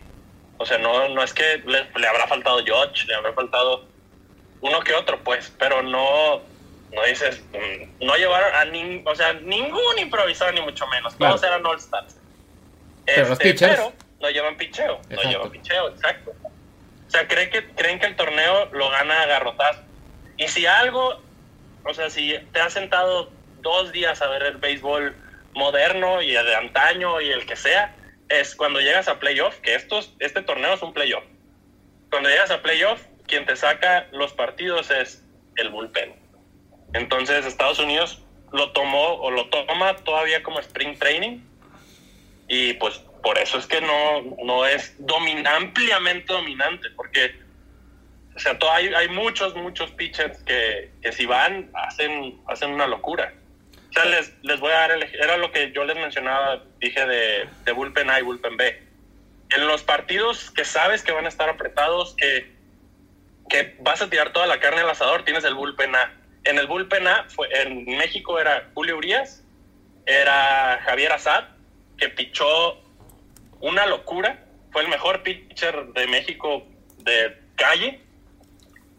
[0.57, 3.85] O sea, no, no es que le, habrá faltado George, le habrá faltado
[4.61, 6.41] uno que otro, pues, pero no,
[6.93, 11.41] no dices, mm, no llevaron a ningún, o sea, ningún improvisado ni mucho menos, todos
[11.43, 12.15] eran All Stars.
[13.05, 16.31] Pero, este, pero no llevan picheo, no llevan picheo, exacto.
[17.07, 19.81] O sea, ¿creen que, creen que el torneo lo gana a garrotazo.
[20.41, 21.21] Y si algo,
[21.85, 25.15] o sea, si te has sentado dos días a ver el béisbol
[25.53, 27.95] moderno y el de antaño y el que sea,
[28.27, 31.23] es cuando llegas a playoff, que estos, este torneo es un playoff.
[32.09, 35.23] Cuando llegas a playoff, quien te saca los partidos es
[35.57, 36.15] el bullpen.
[36.93, 41.39] Entonces Estados Unidos lo tomó o lo toma todavía como spring training
[42.47, 44.95] y pues por eso es que no, no es
[45.45, 47.35] ampliamente dominante, porque
[48.41, 53.33] sea, hay, hay muchos, muchos pitchers que, que si van hacen, hacen una locura.
[53.89, 57.05] O sea, les, les voy a dar el Era lo que yo les mencionaba, dije
[57.05, 58.83] de, de bullpen A y bullpen B.
[59.49, 62.51] En los partidos que sabes que van a estar apretados, que,
[63.49, 66.13] que vas a tirar toda la carne al asador, tienes el bullpen A.
[66.45, 69.43] En el bullpen A, fue, en México era Julio Urias,
[70.05, 71.43] era Javier Azad,
[71.97, 72.81] que pichó
[73.59, 74.45] una locura.
[74.71, 76.65] Fue el mejor pitcher de México
[76.99, 78.01] de calle,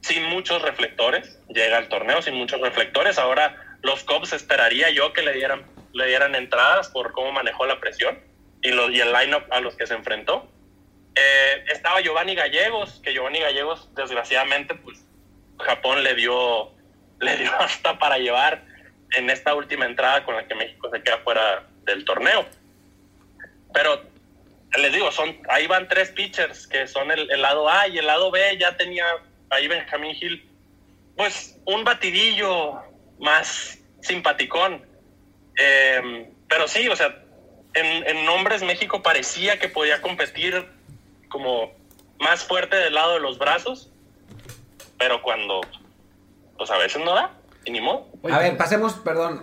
[0.03, 1.39] sin muchos reflectores.
[1.49, 3.19] Llega al torneo sin muchos reflectores.
[3.19, 7.81] Ahora los Cubs esperaría yo que le dieran, le dieran entradas por cómo manejó la
[7.81, 8.19] presión
[8.61, 10.49] y, los, y el lineup a los que se enfrentó.
[11.15, 15.05] Eh, estaba Giovanni Gallegos, que Giovanni Gallegos, desgraciadamente, pues
[15.59, 16.73] Japón le dio,
[17.21, 18.65] le dio hasta para llevar
[19.13, 22.47] en esta última entrada con la que México se queda fuera del torneo.
[23.75, 24.03] Pero
[24.79, 28.07] les digo, son, ahí van tres pitchers que son el, el lado A y el
[28.07, 29.05] lado B ya tenía
[29.53, 30.49] ahí Benjamín Hill,
[31.17, 32.81] pues un batidillo
[33.19, 34.85] más simpaticón.
[35.57, 37.23] Em, pero sí, o sea,
[37.75, 40.67] en, en nombres México parecía que podía competir
[41.29, 41.73] como
[42.19, 43.91] más fuerte del lado de los brazos,
[44.99, 45.61] pero cuando,
[46.57, 48.09] pues a veces no da, y ni modo.
[48.31, 49.43] A ver, pasemos, perdón,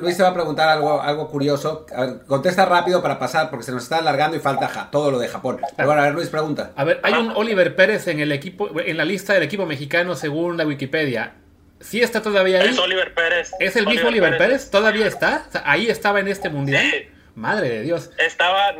[0.00, 1.86] Luis te va a preguntar algo, algo curioso.
[1.94, 5.10] A ver, contesta rápido para pasar, porque se nos está alargando y falta ja- todo
[5.10, 5.60] lo de Japón.
[5.76, 6.72] Pero bueno, a ver, Luis, pregunta.
[6.76, 10.14] A ver, hay un Oliver Pérez en el equipo, en la lista del equipo mexicano
[10.16, 11.34] según la Wikipedia.
[11.80, 12.68] ¿Sí está todavía ahí?
[12.68, 13.52] Es Oliver Pérez.
[13.58, 14.70] ¿Es el mismo Oliver Pérez?
[14.70, 15.44] ¿Todavía está?
[15.48, 16.84] O sea, ¿Ahí estaba en este mundial?
[16.90, 17.08] Sí.
[17.36, 18.10] Madre de Dios.
[18.18, 18.74] Estaba,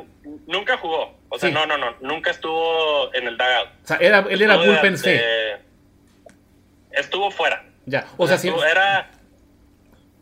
[0.47, 1.19] nunca jugó.
[1.31, 1.55] O sea, Sí.
[1.55, 3.69] no, no, no, nunca estuvo en el dugout.
[3.85, 5.11] O sea, era, él era Estuvo de- bullpen C.
[5.13, 5.57] de-
[6.93, 7.65] estuvo fuera.
[7.91, 8.07] Ya.
[8.17, 8.49] O sea, sí.
[8.49, 9.11] Estuvo- era.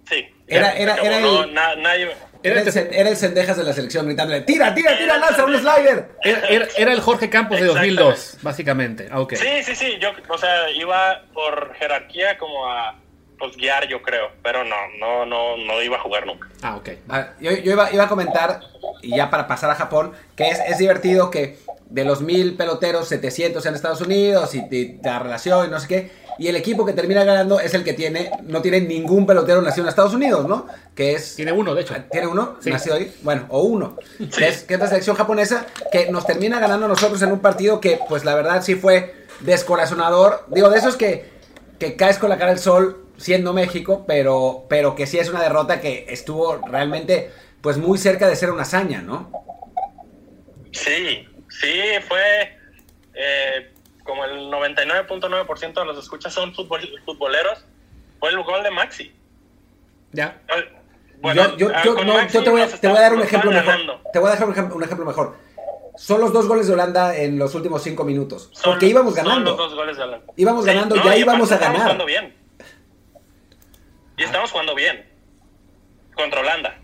[0.08, 0.26] Sí.
[0.46, 2.10] Era- era- era no, el- na- nadie.
[2.42, 5.54] Era el, cen- era el Cendejas de la selección gritándole: ¡Tira, tira, tira, lanza un
[5.58, 6.08] slider!
[6.22, 8.00] Era, era- era el Jorge Campos de Exactamente.
[8.02, 9.08] 2002, básicamente.
[9.10, 9.34] Ah, ok.
[9.34, 9.98] Sí, sí, sí.
[10.00, 12.94] Yo, o sea, iba por jerarquía como a
[13.38, 14.30] pues, guiar, yo creo.
[14.42, 16.48] Pero no, no, no, no iba a jugar nunca.
[16.62, 16.88] Ah, ok.
[17.08, 18.60] A ver, yo, yo iba, iba a comentar,
[19.02, 21.58] y ya para pasar a Japón, que es, es divertido que
[21.90, 25.88] de los mil peloteros, 700 en Estados Unidos y, y la relación y no sé
[25.88, 29.60] qué, y el equipo que termina ganando es el que tiene, no tiene ningún pelotero
[29.60, 30.68] nacido en Estados Unidos, ¿no?
[30.94, 31.34] Que es...
[31.34, 31.96] Tiene uno, de hecho.
[32.12, 32.56] ¿Tiene uno?
[32.60, 32.70] Sí.
[32.70, 33.12] ¿Nacido ahí?
[33.22, 33.96] Bueno, o uno.
[34.36, 37.40] Que, es, que es la selección japonesa que nos termina ganando a nosotros en un
[37.40, 40.44] partido que, pues la verdad sí fue descorazonador.
[40.48, 41.28] Digo, de esos que,
[41.80, 45.42] que caes con la cara al sol siendo México, pero, pero que sí es una
[45.42, 49.32] derrota que estuvo realmente, pues muy cerca de ser una hazaña, ¿no?
[50.70, 52.56] Sí, sí, fue
[53.14, 53.72] eh,
[54.04, 57.64] como el 99.9% de los escuchas son futbol- futboleros.
[58.20, 59.14] Fue el gol de Maxi.
[60.12, 60.40] Ya.
[61.20, 63.14] Bueno, yo, yo, yo- con no, Maxi yo te voy, a, te voy a dar
[63.14, 63.66] un ejemplo mejor.
[63.66, 64.02] ganando.
[64.12, 65.36] Te voy a dejar un ejemplo, un ejemplo mejor.
[65.96, 68.50] Son los dos goles de Holanda en los últimos cinco minutos.
[68.52, 69.50] Son- porque íbamos son ganando.
[69.50, 70.26] los dos goles de Holanda.
[70.36, 71.80] Íbamos ganando, ya y aparte íbamos a ganar.
[71.82, 72.34] jugando bien.
[74.16, 75.04] Y estamos jugando bien.
[76.14, 76.78] Contra Holanda.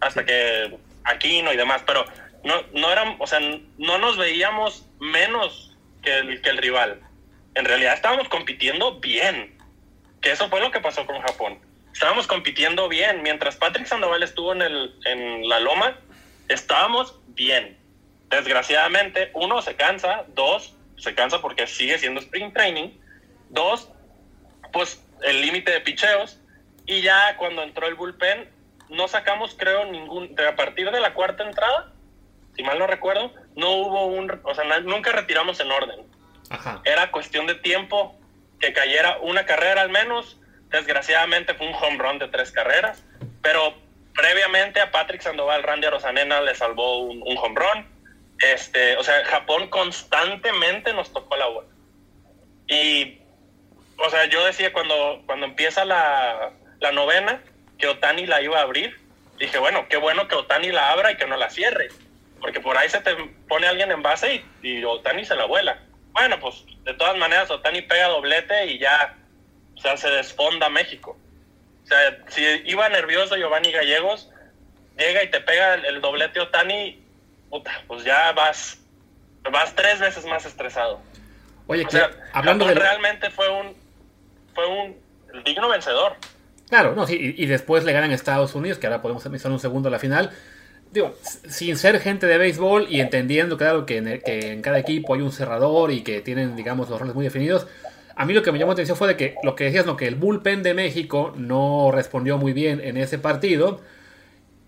[0.00, 1.82] Hasta que Aquino y demás.
[1.86, 2.04] Pero
[2.44, 7.00] no, no eran, o sea, no nos veíamos menos que el, que el rival.
[7.54, 9.56] En realidad estábamos compitiendo bien.
[10.20, 11.58] Que eso fue lo que pasó con Japón.
[11.92, 13.22] Estábamos compitiendo bien.
[13.22, 15.98] Mientras Patrick Sandoval estuvo en, el, en la loma,
[16.48, 17.78] estábamos bien.
[18.30, 22.90] Desgraciadamente, uno se cansa, dos, se cansa porque sigue siendo sprint training,
[23.48, 23.90] dos,
[24.72, 26.38] pues el límite de picheos,
[26.86, 28.50] y ya cuando entró el bullpen,
[28.90, 31.92] no sacamos, creo, ningún, a partir de la cuarta entrada,
[32.58, 36.00] si mal no recuerdo, no hubo un, o sea, nunca retiramos en orden.
[36.50, 36.82] Ajá.
[36.84, 38.18] Era cuestión de tiempo
[38.58, 40.40] que cayera una carrera al menos.
[40.68, 43.04] Desgraciadamente fue un home run de tres carreras,
[43.42, 43.74] pero
[44.12, 47.86] previamente a Patrick Sandoval, Randy Arosanena le salvó un, un home run.
[48.40, 51.68] Este, o sea, Japón constantemente nos tocó la bola.
[52.66, 53.20] Y,
[53.98, 57.40] o sea, yo decía cuando, cuando empieza la, la novena
[57.78, 58.98] que Otani la iba a abrir,
[59.38, 61.88] dije, bueno, qué bueno que Otani la abra y que no la cierre,
[62.40, 63.14] porque por ahí se te
[63.48, 65.78] pone alguien en base y, y Otani se la vuela.
[66.12, 69.16] Bueno, pues de todas maneras Otani pega doblete y ya,
[69.76, 71.16] o sea, se desfonda México.
[71.84, 74.30] O sea, si iba nervioso Giovanni Gallegos,
[74.98, 77.02] llega y te pega el, el doblete Otani,
[77.50, 78.78] puta, pues ya vas,
[79.50, 81.00] vas tres veces más estresado.
[81.66, 82.74] Oye, O sea, hablando de...
[82.74, 83.76] realmente fue un,
[84.54, 84.96] fue un
[85.44, 86.16] digno vencedor.
[86.68, 89.50] Claro, no, sí, y, y después le ganan a Estados Unidos, que ahora podemos analizar
[89.50, 90.30] un segundo a la final.
[90.92, 91.14] Digo,
[91.48, 95.20] sin ser gente de béisbol y entendiendo, claro, que en, que en cada equipo hay
[95.20, 97.66] un cerrador y que tienen, digamos, los roles muy definidos.
[98.16, 99.96] A mí lo que me llamó la atención fue de que lo que decías, no,
[99.96, 103.80] que el bullpen de México no respondió muy bien en ese partido.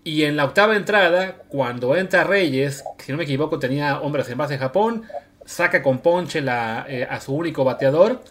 [0.03, 4.37] Y en la octava entrada, cuando entra Reyes, si no me equivoco, tenía hombres en
[4.37, 5.03] base de Japón,
[5.45, 8.21] saca con ponche la, eh, a su único bateador.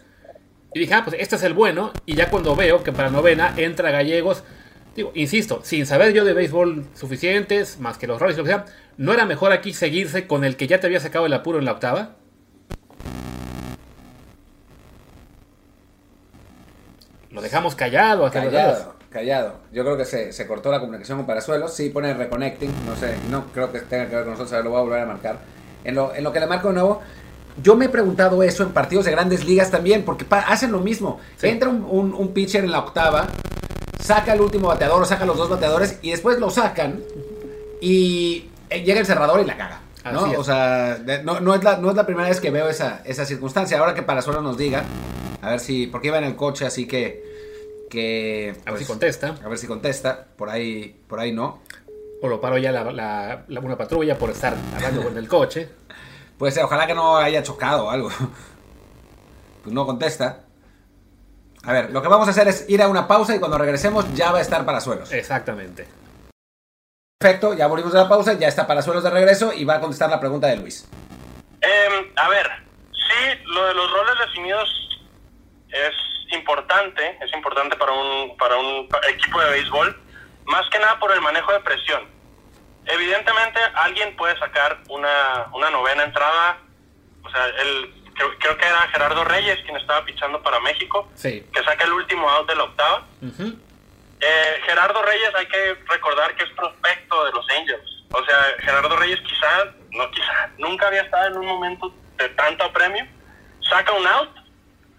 [0.73, 1.91] Y dije, ah, pues este es el bueno.
[2.05, 4.43] Y ya cuando veo que para novena entra Gallegos,
[4.95, 8.65] digo, insisto, sin saber yo de béisbol suficientes, más que los roles lo que sea,
[8.97, 11.65] ¿no era mejor aquí seguirse con el que ya te había sacado el apuro en
[11.65, 12.15] la octava?
[17.31, 18.25] Lo dejamos callado.
[18.25, 18.43] hasta.
[18.43, 19.53] Callado, callado.
[19.71, 21.73] Yo creo que se, se cortó la comunicación con Parazuelos.
[21.73, 22.71] Sí, pone reconnecting.
[22.85, 24.63] No sé, no creo que tenga que ver con nosotros.
[24.63, 25.39] Lo voy a volver a marcar.
[25.83, 27.01] En lo, en lo que le marco de nuevo,
[27.63, 31.19] yo me he preguntado eso en partidos de grandes ligas también, porque hacen lo mismo.
[31.37, 31.47] Sí.
[31.47, 33.27] Entra un, un- un pitcher en la octava,
[34.01, 37.01] saca el último bateador o saca los dos bateadores y después lo sacan
[37.79, 39.81] y eh, llega el cerrador y la caga.
[40.11, 40.23] ¿no?
[40.39, 43.25] O sea, no, no es la, no es la primera vez que veo esa, esa
[43.25, 43.77] circunstancia.
[43.79, 44.83] Ahora que Parazuelos nos diga,
[45.41, 47.23] a ver si, porque iba en el coche, así que...
[47.89, 49.35] que A ver si pues, contesta.
[49.43, 50.25] a ver si contesta.
[50.37, 51.59] Por ahí, por ahí no.
[52.23, 55.69] O lo paro ya la, la- la- una patrulla por estar hablando con el coche.
[56.39, 58.09] Puede ser, ojalá que no haya chocado o algo.
[59.63, 60.45] Pues no contesta.
[61.63, 64.11] A ver, lo que vamos a hacer es ir a una pausa y cuando regresemos
[64.13, 65.11] ya va a estar para suelos.
[65.11, 65.87] Exactamente.
[67.19, 69.79] Perfecto, ya volvimos de la pausa, ya está para suelos de regreso y va a
[69.79, 70.89] contestar la pregunta de Luis.
[71.61, 72.49] Em, a ver,
[72.91, 74.99] sí, lo de los roles definidos
[75.69, 80.01] es importante, es importante para un, para un equipo de béisbol,
[80.45, 82.07] más que nada por el manejo de presión.
[82.87, 86.57] Evidentemente alguien puede sacar una, una novena entrada,
[87.23, 88.00] o sea, el,
[88.39, 92.47] creo, que era Gerardo Reyes quien estaba pichando para México, que saca el último out
[92.47, 93.07] de la octava.
[94.23, 98.03] Eh, Gerardo Reyes hay que recordar que es prospecto de los Angels.
[98.13, 102.71] O sea, Gerardo Reyes quizá, no quizá, nunca había estado en un momento de tanto
[102.71, 103.05] premio.
[103.67, 104.29] Saca un out,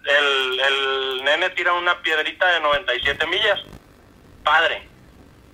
[0.05, 3.59] el, el nene tira una piedrita de 97 millas.
[4.43, 4.87] Padre.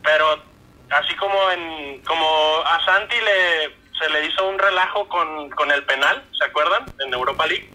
[0.04, 0.42] Pero
[0.90, 5.84] así como en como a Santi le se le hizo un relajo con, con el
[5.84, 6.86] penal, ¿se acuerdan?
[7.00, 7.70] En Europa League.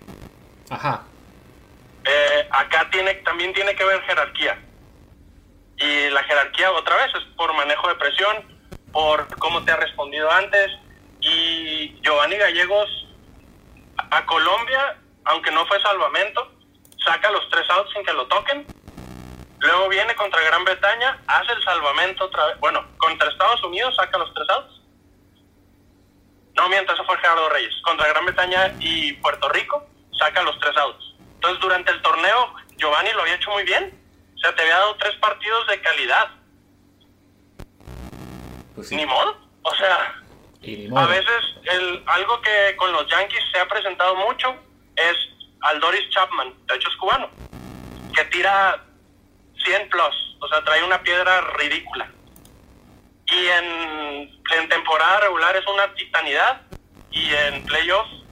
[0.70, 1.03] Ajá.
[2.05, 4.59] Eh, acá tiene también tiene que ver jerarquía.
[5.77, 8.37] Y la jerarquía, otra vez, es por manejo de presión,
[8.93, 10.70] por cómo te ha respondido antes.
[11.20, 12.89] Y Giovanni Gallegos
[14.11, 16.53] a Colombia, aunque no fue salvamento,
[17.05, 18.66] saca los tres outs sin que lo toquen.
[19.59, 22.61] Luego viene contra Gran Bretaña, hace el salvamento otra vez.
[22.61, 24.84] Bueno, contra Estados Unidos saca los tres outs.
[26.57, 27.75] No mientras eso fue Gerardo Reyes.
[27.83, 29.87] Contra Gran Bretaña y Puerto Rico
[30.19, 31.15] saca los tres outs.
[31.35, 34.05] Entonces, durante el torneo, Giovanni lo había hecho muy bien
[34.45, 36.31] sea, te había dado tres partidos de calidad.
[38.75, 39.37] Pues Ni modo.
[39.63, 40.23] O sea,
[40.97, 44.55] a veces el, algo que con los Yankees se ha presentado mucho
[44.97, 45.17] es
[45.63, 47.31] Aldoris Chapman, de hecho es cubano,
[48.15, 48.85] que tira
[49.65, 52.11] 100 plus, o sea, trae una piedra ridícula.
[53.27, 56.61] Y en, en temporada regular es una titanidad
[57.11, 58.25] y en playoffs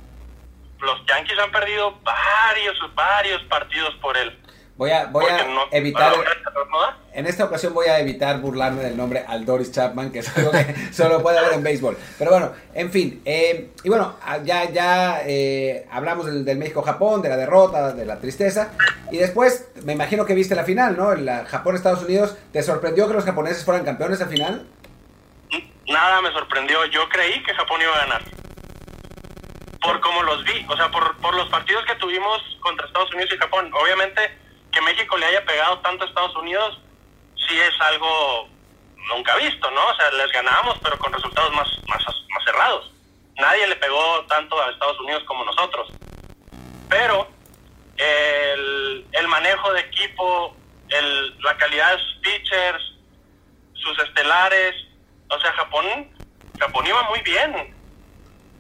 [0.81, 4.37] los Yankees han perdido varios, varios partidos por él.
[4.77, 6.15] Voy a, voy a evitar.
[7.13, 10.75] En esta ocasión voy a evitar burlarme del nombre Aldoris Chapman, que es algo que
[10.93, 11.97] solo puede haber en béisbol.
[12.19, 13.21] Pero bueno, en fin.
[13.25, 18.19] Eh, y bueno, ah, ya, ya eh, hablamos del, México-Japón, de la derrota, de la
[18.19, 18.73] tristeza.
[19.11, 21.15] Y después, me imagino que viste la final, ¿no?
[21.15, 22.35] La Japón-Estados Unidos.
[22.53, 24.67] ¿Te sorprendió que los japoneses fueran campeones al final?
[25.93, 26.85] Nada me sorprendió.
[26.87, 28.23] Yo creí que Japón iba a ganar.
[29.81, 30.65] Por cómo los vi.
[30.69, 33.71] O sea, por, por los partidos que tuvimos contra Estados Unidos y Japón.
[33.75, 34.39] Obviamente
[34.73, 36.81] que México le haya pegado tanto a Estados Unidos,
[37.37, 38.49] sí es algo
[39.15, 39.87] nunca visto, ¿no?
[39.87, 42.91] O sea, les ganábamos, pero con resultados más, más, más cerrados.
[43.37, 45.89] Nadie le pegó tanto a Estados Unidos como nosotros.
[46.89, 47.29] Pero
[47.97, 50.57] el, el manejo de equipo,
[50.89, 52.83] el, la calidad de sus pitchers,
[53.75, 54.75] sus estelares,
[55.33, 55.87] o sea, Japón,
[56.59, 57.75] Japón iba muy bien.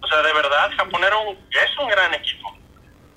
[0.01, 2.57] O sea, de verdad, Japón era un, es un gran equipo.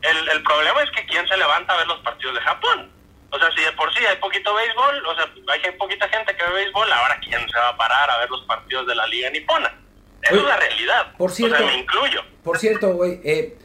[0.01, 2.91] El, el problema es que quién se levanta a ver los partidos de Japón.
[3.32, 6.43] O sea, si de por sí hay poquito béisbol, o sea, hay poquita gente que
[6.43, 9.30] ve béisbol, ahora quién se va a parar a ver los partidos de la Liga
[9.30, 9.74] Nipona.
[10.22, 11.14] Esa es la realidad.
[11.18, 12.24] Por cierto, o sea, me incluyo.
[12.43, 13.58] Por cierto, güey, eh,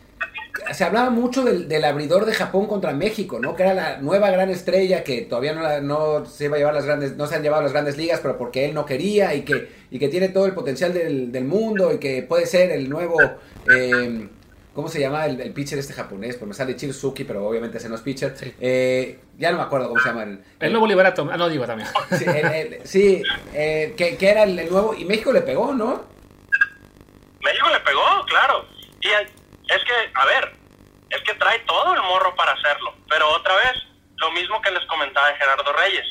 [0.72, 3.54] se hablaba mucho del, del, abridor de Japón contra México, ¿no?
[3.54, 6.84] Que era la nueva gran estrella que todavía no, no se iba a llevar las
[6.84, 9.68] grandes, no se han llevado las grandes ligas, pero porque él no quería y que,
[9.90, 13.18] y que tiene todo el potencial del, del mundo y que puede ser el nuevo
[13.74, 14.28] eh,
[14.74, 16.36] ¿Cómo se llama el, el, pitcher este japonés?
[16.36, 18.34] Pues me sale Chirsuki, pero obviamente ese no es pitcher.
[18.60, 20.22] Eh, ya no me acuerdo cómo se llama.
[20.22, 21.28] El, el, nuevo Liberato.
[21.30, 21.88] Ah, no, digo también.
[22.84, 23.22] Sí,
[23.52, 24.94] eh, que, que, era el, nuevo.
[24.94, 26.04] Y México le pegó, ¿no?
[27.42, 28.64] México le pegó, claro.
[29.00, 29.08] Y
[29.70, 30.52] es que, a ver,
[31.10, 32.94] es que trae todo el morro para hacerlo.
[33.08, 33.72] Pero otra vez,
[34.16, 36.06] lo mismo que les comentaba Gerardo Reyes.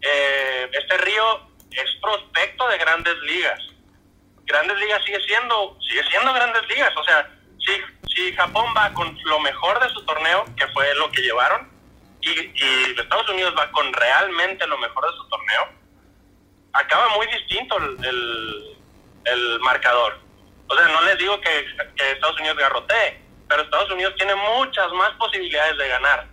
[0.00, 3.60] Eh, este río es prospecto de grandes ligas.
[4.44, 6.94] Grandes ligas sigue siendo, sigue siendo grandes ligas.
[6.96, 7.80] O sea, si,
[8.14, 11.70] si Japón va con lo mejor de su torneo, que fue lo que llevaron,
[12.20, 15.68] y, y Estados Unidos va con realmente lo mejor de su torneo,
[16.74, 18.76] acaba muy distinto el,
[19.24, 20.18] el, marcador.
[20.68, 24.90] O sea, no les digo que, que, Estados Unidos garrotee, pero Estados Unidos tiene muchas
[24.92, 26.26] más posibilidades de ganar.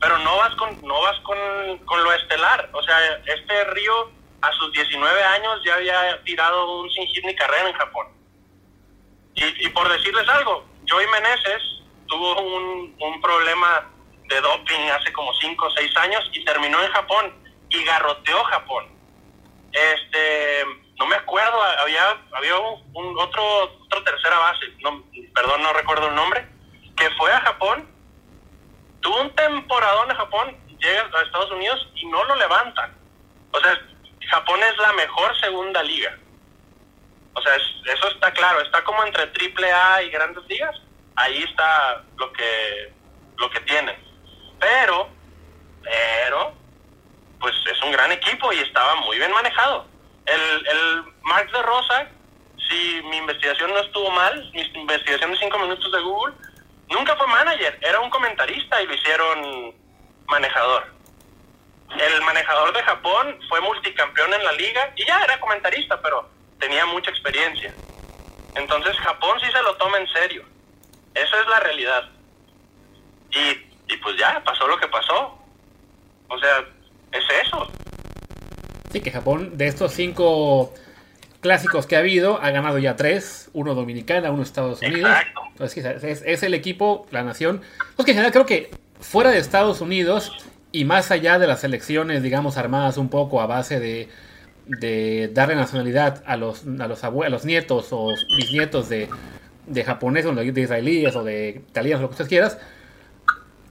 [0.00, 2.68] Pero no vas con, no vas con, con lo estelar.
[2.72, 4.10] O sea, este Río
[4.40, 8.06] a sus 19 años ya había tirado un sin hit ni carrera en Japón.
[9.34, 11.62] Y, por decirles algo, Joey Meneses
[12.06, 13.88] tuvo un, un problema
[14.24, 17.34] de doping hace como 5 o 6 años y terminó en Japón
[17.70, 18.86] y garroteó Japón.
[19.72, 20.64] Este,
[21.00, 23.42] no me acuerdo, había, había un, otro,
[23.86, 25.02] otro tercera base, no,
[25.34, 26.46] perdón, no recuerdo el nombre,
[26.94, 27.88] que fue a Japón,
[29.00, 32.94] tuvo un temporadón en Japón, llega a Estados Unidos y no lo levantan.
[33.50, 33.80] O sea,
[34.28, 36.18] Japón es la mejor segunda liga.
[37.32, 40.76] O sea, eso está claro, está como entre triple A y grandes ligas.
[41.16, 42.92] Ahí está lo que,
[43.38, 43.96] lo que tienen.
[44.58, 45.08] Pero,
[45.82, 46.52] pero,
[47.40, 49.89] pues es un gran equipo y estaba muy bien manejado.
[50.30, 52.08] El, el Mark de Rosa,
[52.68, 56.34] si mi investigación no estuvo mal, mi investigación de cinco minutos de Google,
[56.88, 59.74] nunca fue manager, era un comentarista y lo hicieron
[60.26, 60.86] manejador.
[61.98, 66.86] El manejador de Japón fue multicampeón en la liga y ya era comentarista, pero tenía
[66.86, 67.74] mucha experiencia.
[68.54, 70.44] Entonces Japón sí se lo toma en serio.
[71.14, 72.08] Esa es la realidad.
[73.30, 75.36] Y, y pues ya, pasó lo que pasó.
[76.28, 76.64] O sea,
[77.12, 77.68] es eso.
[78.92, 80.74] Sí, que Japón, de estos cinco
[81.40, 85.10] clásicos que ha habido, ha ganado ya tres, uno Dominicana, uno Estados Unidos.
[85.10, 85.40] Exacto.
[85.52, 87.62] Entonces, es, es el equipo, la nación.
[87.96, 88.70] Pues que en general creo que
[89.00, 90.32] fuera de Estados Unidos
[90.72, 94.08] y más allá de las elecciones, digamos, armadas un poco a base de,
[94.66, 99.08] de darle nacionalidad a los, a los, a los nietos o bisnietos de,
[99.66, 102.58] de japoneses de israelíes o de italianos, lo que ustedes quieras,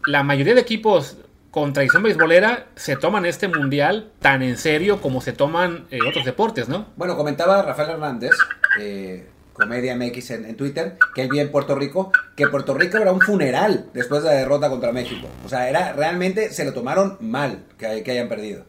[0.06, 1.18] la mayoría de equipos
[1.52, 6.26] con tradición beisbolera se toman este mundial tan en serio como se toman eh, otros
[6.26, 6.88] deportes, ¿no?
[6.96, 8.32] Bueno, comentaba Rafael Hernández,
[8.80, 12.98] eh, Comedia MX en, en Twitter, que él vive en Puerto Rico, que Puerto Rico
[12.98, 15.28] era un funeral después de la derrota contra México.
[15.44, 18.66] O sea, era realmente se lo tomaron mal que, que hayan perdido.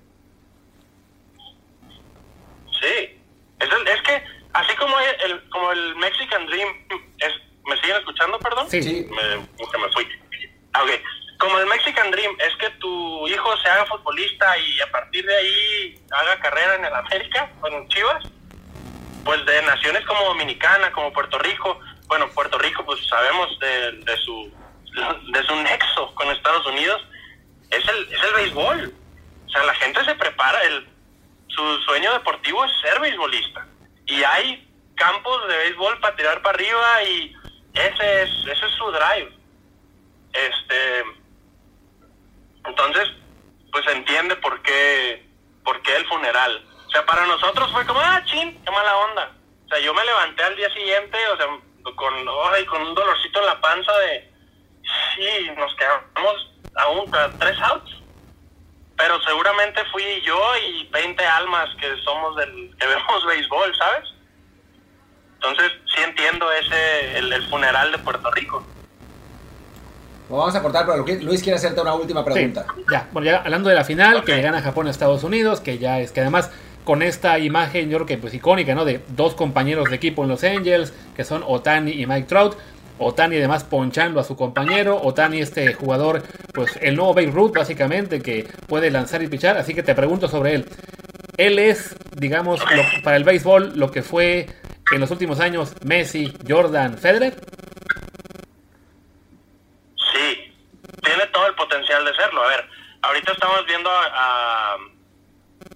[2.80, 3.20] Sí.
[3.60, 4.22] Es, que,
[4.54, 6.68] así como el, como el Mexican Dream,
[7.18, 7.32] es,
[7.66, 8.66] ¿me siguen escuchando, perdón?
[8.70, 8.82] Sí.
[8.82, 9.06] Sí.
[9.10, 10.06] Me, me fui.
[10.72, 10.90] Ah, ok.
[11.40, 15.34] Como el Mexican Dream es que tu hijo se haga futbolista y a partir de
[15.34, 18.22] ahí haga carrera en el América, con Chivas,
[19.24, 24.16] pues de naciones como Dominicana, como Puerto Rico, bueno, Puerto Rico pues sabemos de, de
[24.18, 24.52] su
[25.32, 27.00] de su nexo con Estados Unidos,
[27.70, 28.94] es el, es el béisbol.
[29.46, 30.88] O sea, la gente se prepara, el,
[31.48, 33.66] su sueño deportivo es ser beisbolista.
[34.06, 37.34] Y hay campos de béisbol para tirar para arriba y
[37.74, 39.32] ese es, ese es su drive.
[40.32, 41.04] Este,
[42.64, 43.08] entonces,
[43.72, 45.26] pues entiende por qué,
[45.64, 46.64] por qué el funeral.
[46.86, 49.32] O sea, para nosotros fue como, ah, chin, qué mala onda.
[49.66, 51.46] O sea, yo me levanté al día siguiente, o sea,
[51.94, 52.26] con,
[52.66, 54.32] con un dolorcito en la panza de,
[55.14, 57.92] sí, nos quedamos aún a tres outs.
[58.96, 64.10] Pero seguramente fui yo y 20 almas que somos del, que vemos béisbol, ¿sabes?
[65.34, 68.66] Entonces, sí entiendo ese, el funeral de Puerto Rico.
[70.30, 72.64] Vamos a cortar, pero Luis quiere hacerte una última pregunta.
[72.76, 75.78] Sí, ya, bueno, ya hablando de la final, que gana Japón a Estados Unidos, que
[75.78, 76.50] ya es que además
[76.84, 78.84] con esta imagen, yo creo que pues icónica, ¿no?
[78.84, 82.56] De dos compañeros de equipo en Los Angels, que son Otani y Mike Trout.
[82.98, 85.00] Otani además ponchando a su compañero.
[85.02, 86.22] Otani, este jugador,
[86.52, 89.56] pues el nuevo Babe Ruth, básicamente, que puede lanzar y pichar.
[89.56, 90.66] Así que te pregunto sobre él.
[91.38, 94.46] Él es, digamos, lo- para el béisbol lo que fue
[94.92, 97.36] en los últimos años Messi, Jordan, Federer.
[100.12, 100.54] Sí,
[101.04, 102.42] tiene todo el potencial de serlo.
[102.42, 102.68] A ver,
[103.02, 104.04] ahorita estamos viendo a,
[104.74, 104.76] a-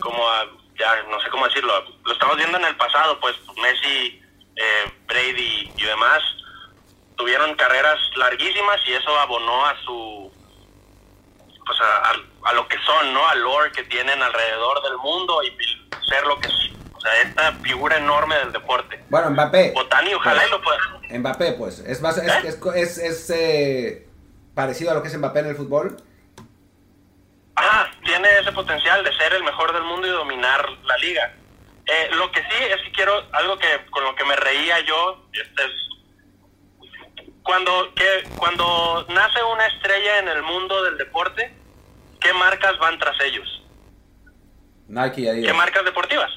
[0.00, 0.44] como a,
[0.78, 1.72] ya no sé cómo decirlo,
[2.04, 4.20] lo estamos viendo en el pasado, pues Messi,
[4.56, 6.20] eh, Brady y demás
[7.16, 10.32] tuvieron carreras larguísimas y eso abonó a su,
[11.66, 13.26] pues a, a- a lo que son, ¿no?
[13.28, 15.50] Al lore que tienen alrededor del mundo y
[16.08, 16.76] ser lo que sí.
[16.94, 19.02] O sea, esta figura enorme del deporte.
[19.10, 19.72] Bueno, Mbappé.
[19.76, 20.78] Otani, ojalá y lo pueda.
[21.18, 21.78] Mbappé, pues.
[21.80, 22.48] Es más, es, ¿Eh?
[22.48, 24.03] es, es, es, eh,
[24.54, 25.96] parecido a lo que es Mbappé en el fútbol.
[27.56, 31.32] Ah, tiene ese potencial de ser el mejor del mundo y dominar la liga.
[31.86, 35.26] Eh, lo que sí es que quiero algo que con lo que me reía yo
[35.32, 35.72] este es
[37.42, 41.54] cuando que cuando nace una estrella en el mundo del deporte,
[42.20, 43.62] ¿qué marcas van tras ellos?
[44.88, 45.56] Nike y ¿Qué Adidas.
[45.56, 46.30] marcas deportivas?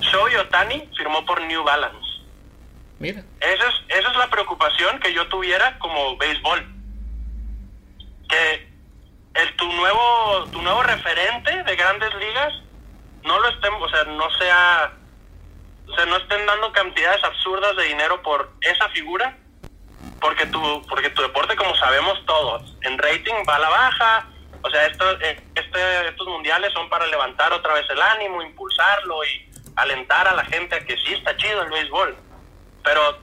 [0.00, 2.05] Shohei Otani firmó por New Balance.
[2.98, 3.22] Mira.
[3.40, 6.66] Esa es, esa es la preocupación que yo tuviera como béisbol.
[8.28, 8.68] Que
[9.34, 12.54] el, tu nuevo tu nuevo referente de grandes ligas
[13.22, 14.92] no lo estén, o sea, no sea,
[15.88, 19.36] o sea, no estén dando cantidades absurdas de dinero por esa figura,
[20.20, 24.28] porque tu, porque tu deporte, como sabemos todos, en rating va a la baja,
[24.62, 29.24] o sea, esto, eh, este, estos mundiales son para levantar otra vez el ánimo, impulsarlo
[29.24, 32.16] y alentar a la gente a que sí está chido el béisbol
[32.86, 33.18] pero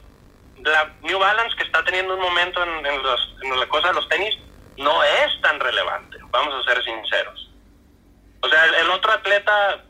[0.57, 3.93] la New Balance que está teniendo un momento en, en los- en la cosa de
[3.93, 4.37] los tenis
[4.77, 7.49] no es tan relevante, vamos a ser sinceros.
[8.41, 9.83] O sea, el, el otro atleta,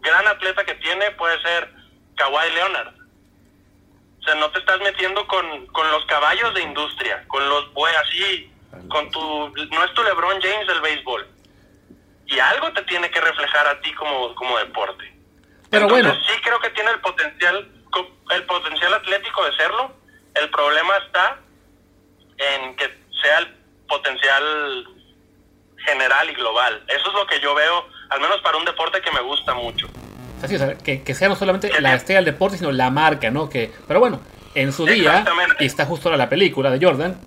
[0.00, 1.72] gran atleta que tiene puede ser
[2.16, 2.92] Kawhi Leonard.
[4.18, 7.94] O sea, no te estás metiendo con, con los caballos de industria, con los buey
[7.94, 8.52] así,
[8.88, 9.20] con tu,
[9.70, 11.26] no es tu LeBron James del béisbol.
[12.26, 15.04] Y algo te tiene que reflejar a ti como, como deporte.
[15.70, 16.24] Pero Entonces, bueno.
[16.26, 17.68] sí creo que tiene el potencial,
[18.34, 19.92] el potencial atlético de serlo.
[20.34, 21.38] El problema está
[22.38, 22.84] en que
[23.22, 23.48] sea el
[23.88, 24.86] potencial
[25.84, 26.82] general y global.
[26.88, 29.88] Eso es lo que yo veo, al menos para un deporte que me gusta mucho.
[30.42, 33.48] Así, o que, que, sea no solamente la estrella del deporte, sino la marca, ¿no?
[33.48, 34.20] Que, pero bueno,
[34.54, 35.24] en su día,
[35.58, 37.20] y está justo ahora la película de Jordan,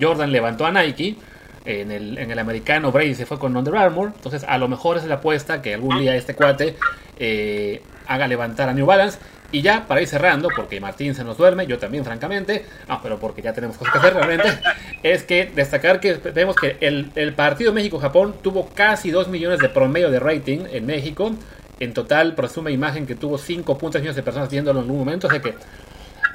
[0.00, 1.16] Jordan levantó a Nike,
[1.64, 4.96] en el, en el americano Brady se fue con Under Armour, entonces a lo mejor
[4.96, 6.76] es la apuesta que algún día este cuate
[7.18, 9.18] eh, haga levantar a New Balance.
[9.52, 13.18] Y ya, para ir cerrando, porque Martín se nos duerme, yo también, francamente, ah, pero
[13.18, 14.48] porque ya tenemos cosas que hacer realmente,
[15.02, 19.68] es que destacar que vemos que el, el partido México-Japón tuvo casi 2 millones de
[19.68, 21.32] promedio de rating en México.
[21.80, 25.26] En total, presume imagen que tuvo 5.3 millones de personas viéndolo en algún momento.
[25.26, 25.54] O que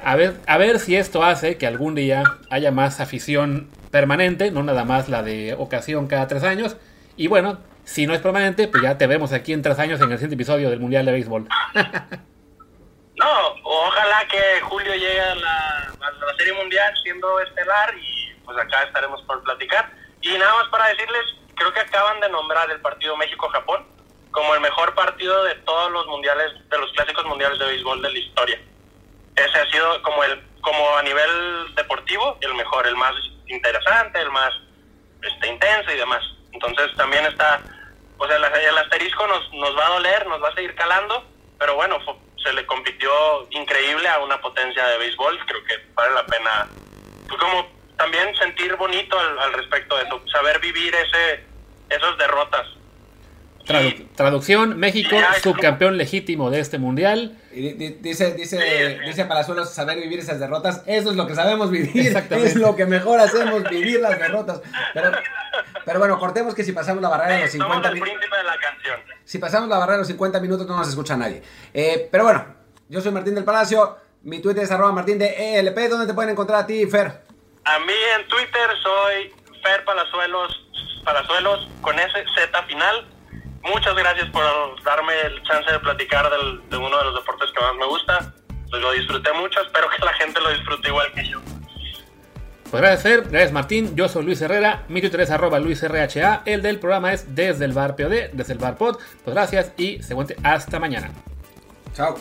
[0.02, 4.62] a ver, a ver si esto hace que algún día haya más afición permanente, no
[4.62, 6.76] nada más la de ocasión cada tres años.
[7.16, 10.12] Y bueno, si no es permanente, pues ya te vemos aquí en tres años en
[10.12, 11.48] el siguiente episodio del Mundial de Béisbol.
[13.18, 15.84] no, ojalá que Julio llegue a la,
[16.36, 19.90] Serie Mundial siendo estelar y pues acá estaremos por platicar.
[20.20, 21.24] Y nada más para decirles,
[21.56, 23.84] creo que acaban de nombrar el partido México-Japón
[24.30, 28.12] como el mejor partido de todos los mundiales, de los clásicos mundiales de béisbol de
[28.12, 28.60] la historia.
[29.34, 33.14] Ese ha sido como el, como a nivel deportivo, el mejor, el más
[33.48, 34.54] interesante, el más
[35.22, 36.22] este, intenso y demás.
[36.52, 37.60] Entonces también está,
[38.16, 41.24] o sea, el asterisco nos, nos va a doler, nos va a seguir calando,
[41.58, 41.98] pero bueno,
[42.42, 43.10] se le compitió
[43.50, 46.68] increíble a una potencia de béisbol, creo que vale la pena,
[47.28, 51.44] pues como también sentir bonito al, al respecto de eso, saber vivir ese,
[51.90, 52.66] esas derrotas
[54.14, 57.38] traducción, México, subcampeón legítimo de este mundial.
[57.52, 62.16] Y dice, dice, dice Palazuelos, saber vivir esas derrotas, eso es lo que sabemos vivir,
[62.16, 64.60] es lo que mejor hacemos, vivir las derrotas.
[64.94, 65.12] Pero,
[65.84, 68.14] pero bueno, cortemos que si pasamos la barrera de los 50 minutos...
[69.24, 71.42] Si pasamos la barrera de los 50 minutos no nos escucha nadie.
[71.74, 72.46] Eh, pero bueno,
[72.88, 76.30] yo soy Martín del Palacio, mi Twitter es arroba martín de ELP, ¿dónde te pueden
[76.30, 77.22] encontrar a ti, Fer?
[77.64, 80.66] A mí en Twitter soy Fer Palazuelos,
[81.04, 83.06] Palazuelos con ese Z final
[83.72, 84.44] muchas gracias por
[84.82, 88.34] darme el chance de platicar de uno de los deportes que más me gusta.
[88.70, 91.40] Pues lo disfruté mucho, espero que la gente lo disfrute igual que yo.
[92.70, 96.60] Pues gracias Fer, gracias Martín, yo soy Luis Herrera, mi Twitter es arroba LuisRHA, el
[96.60, 98.98] del programa es desde el bar POD, desde el bar POD.
[99.24, 101.10] Pues gracias y se hasta mañana.
[101.94, 102.18] Chao.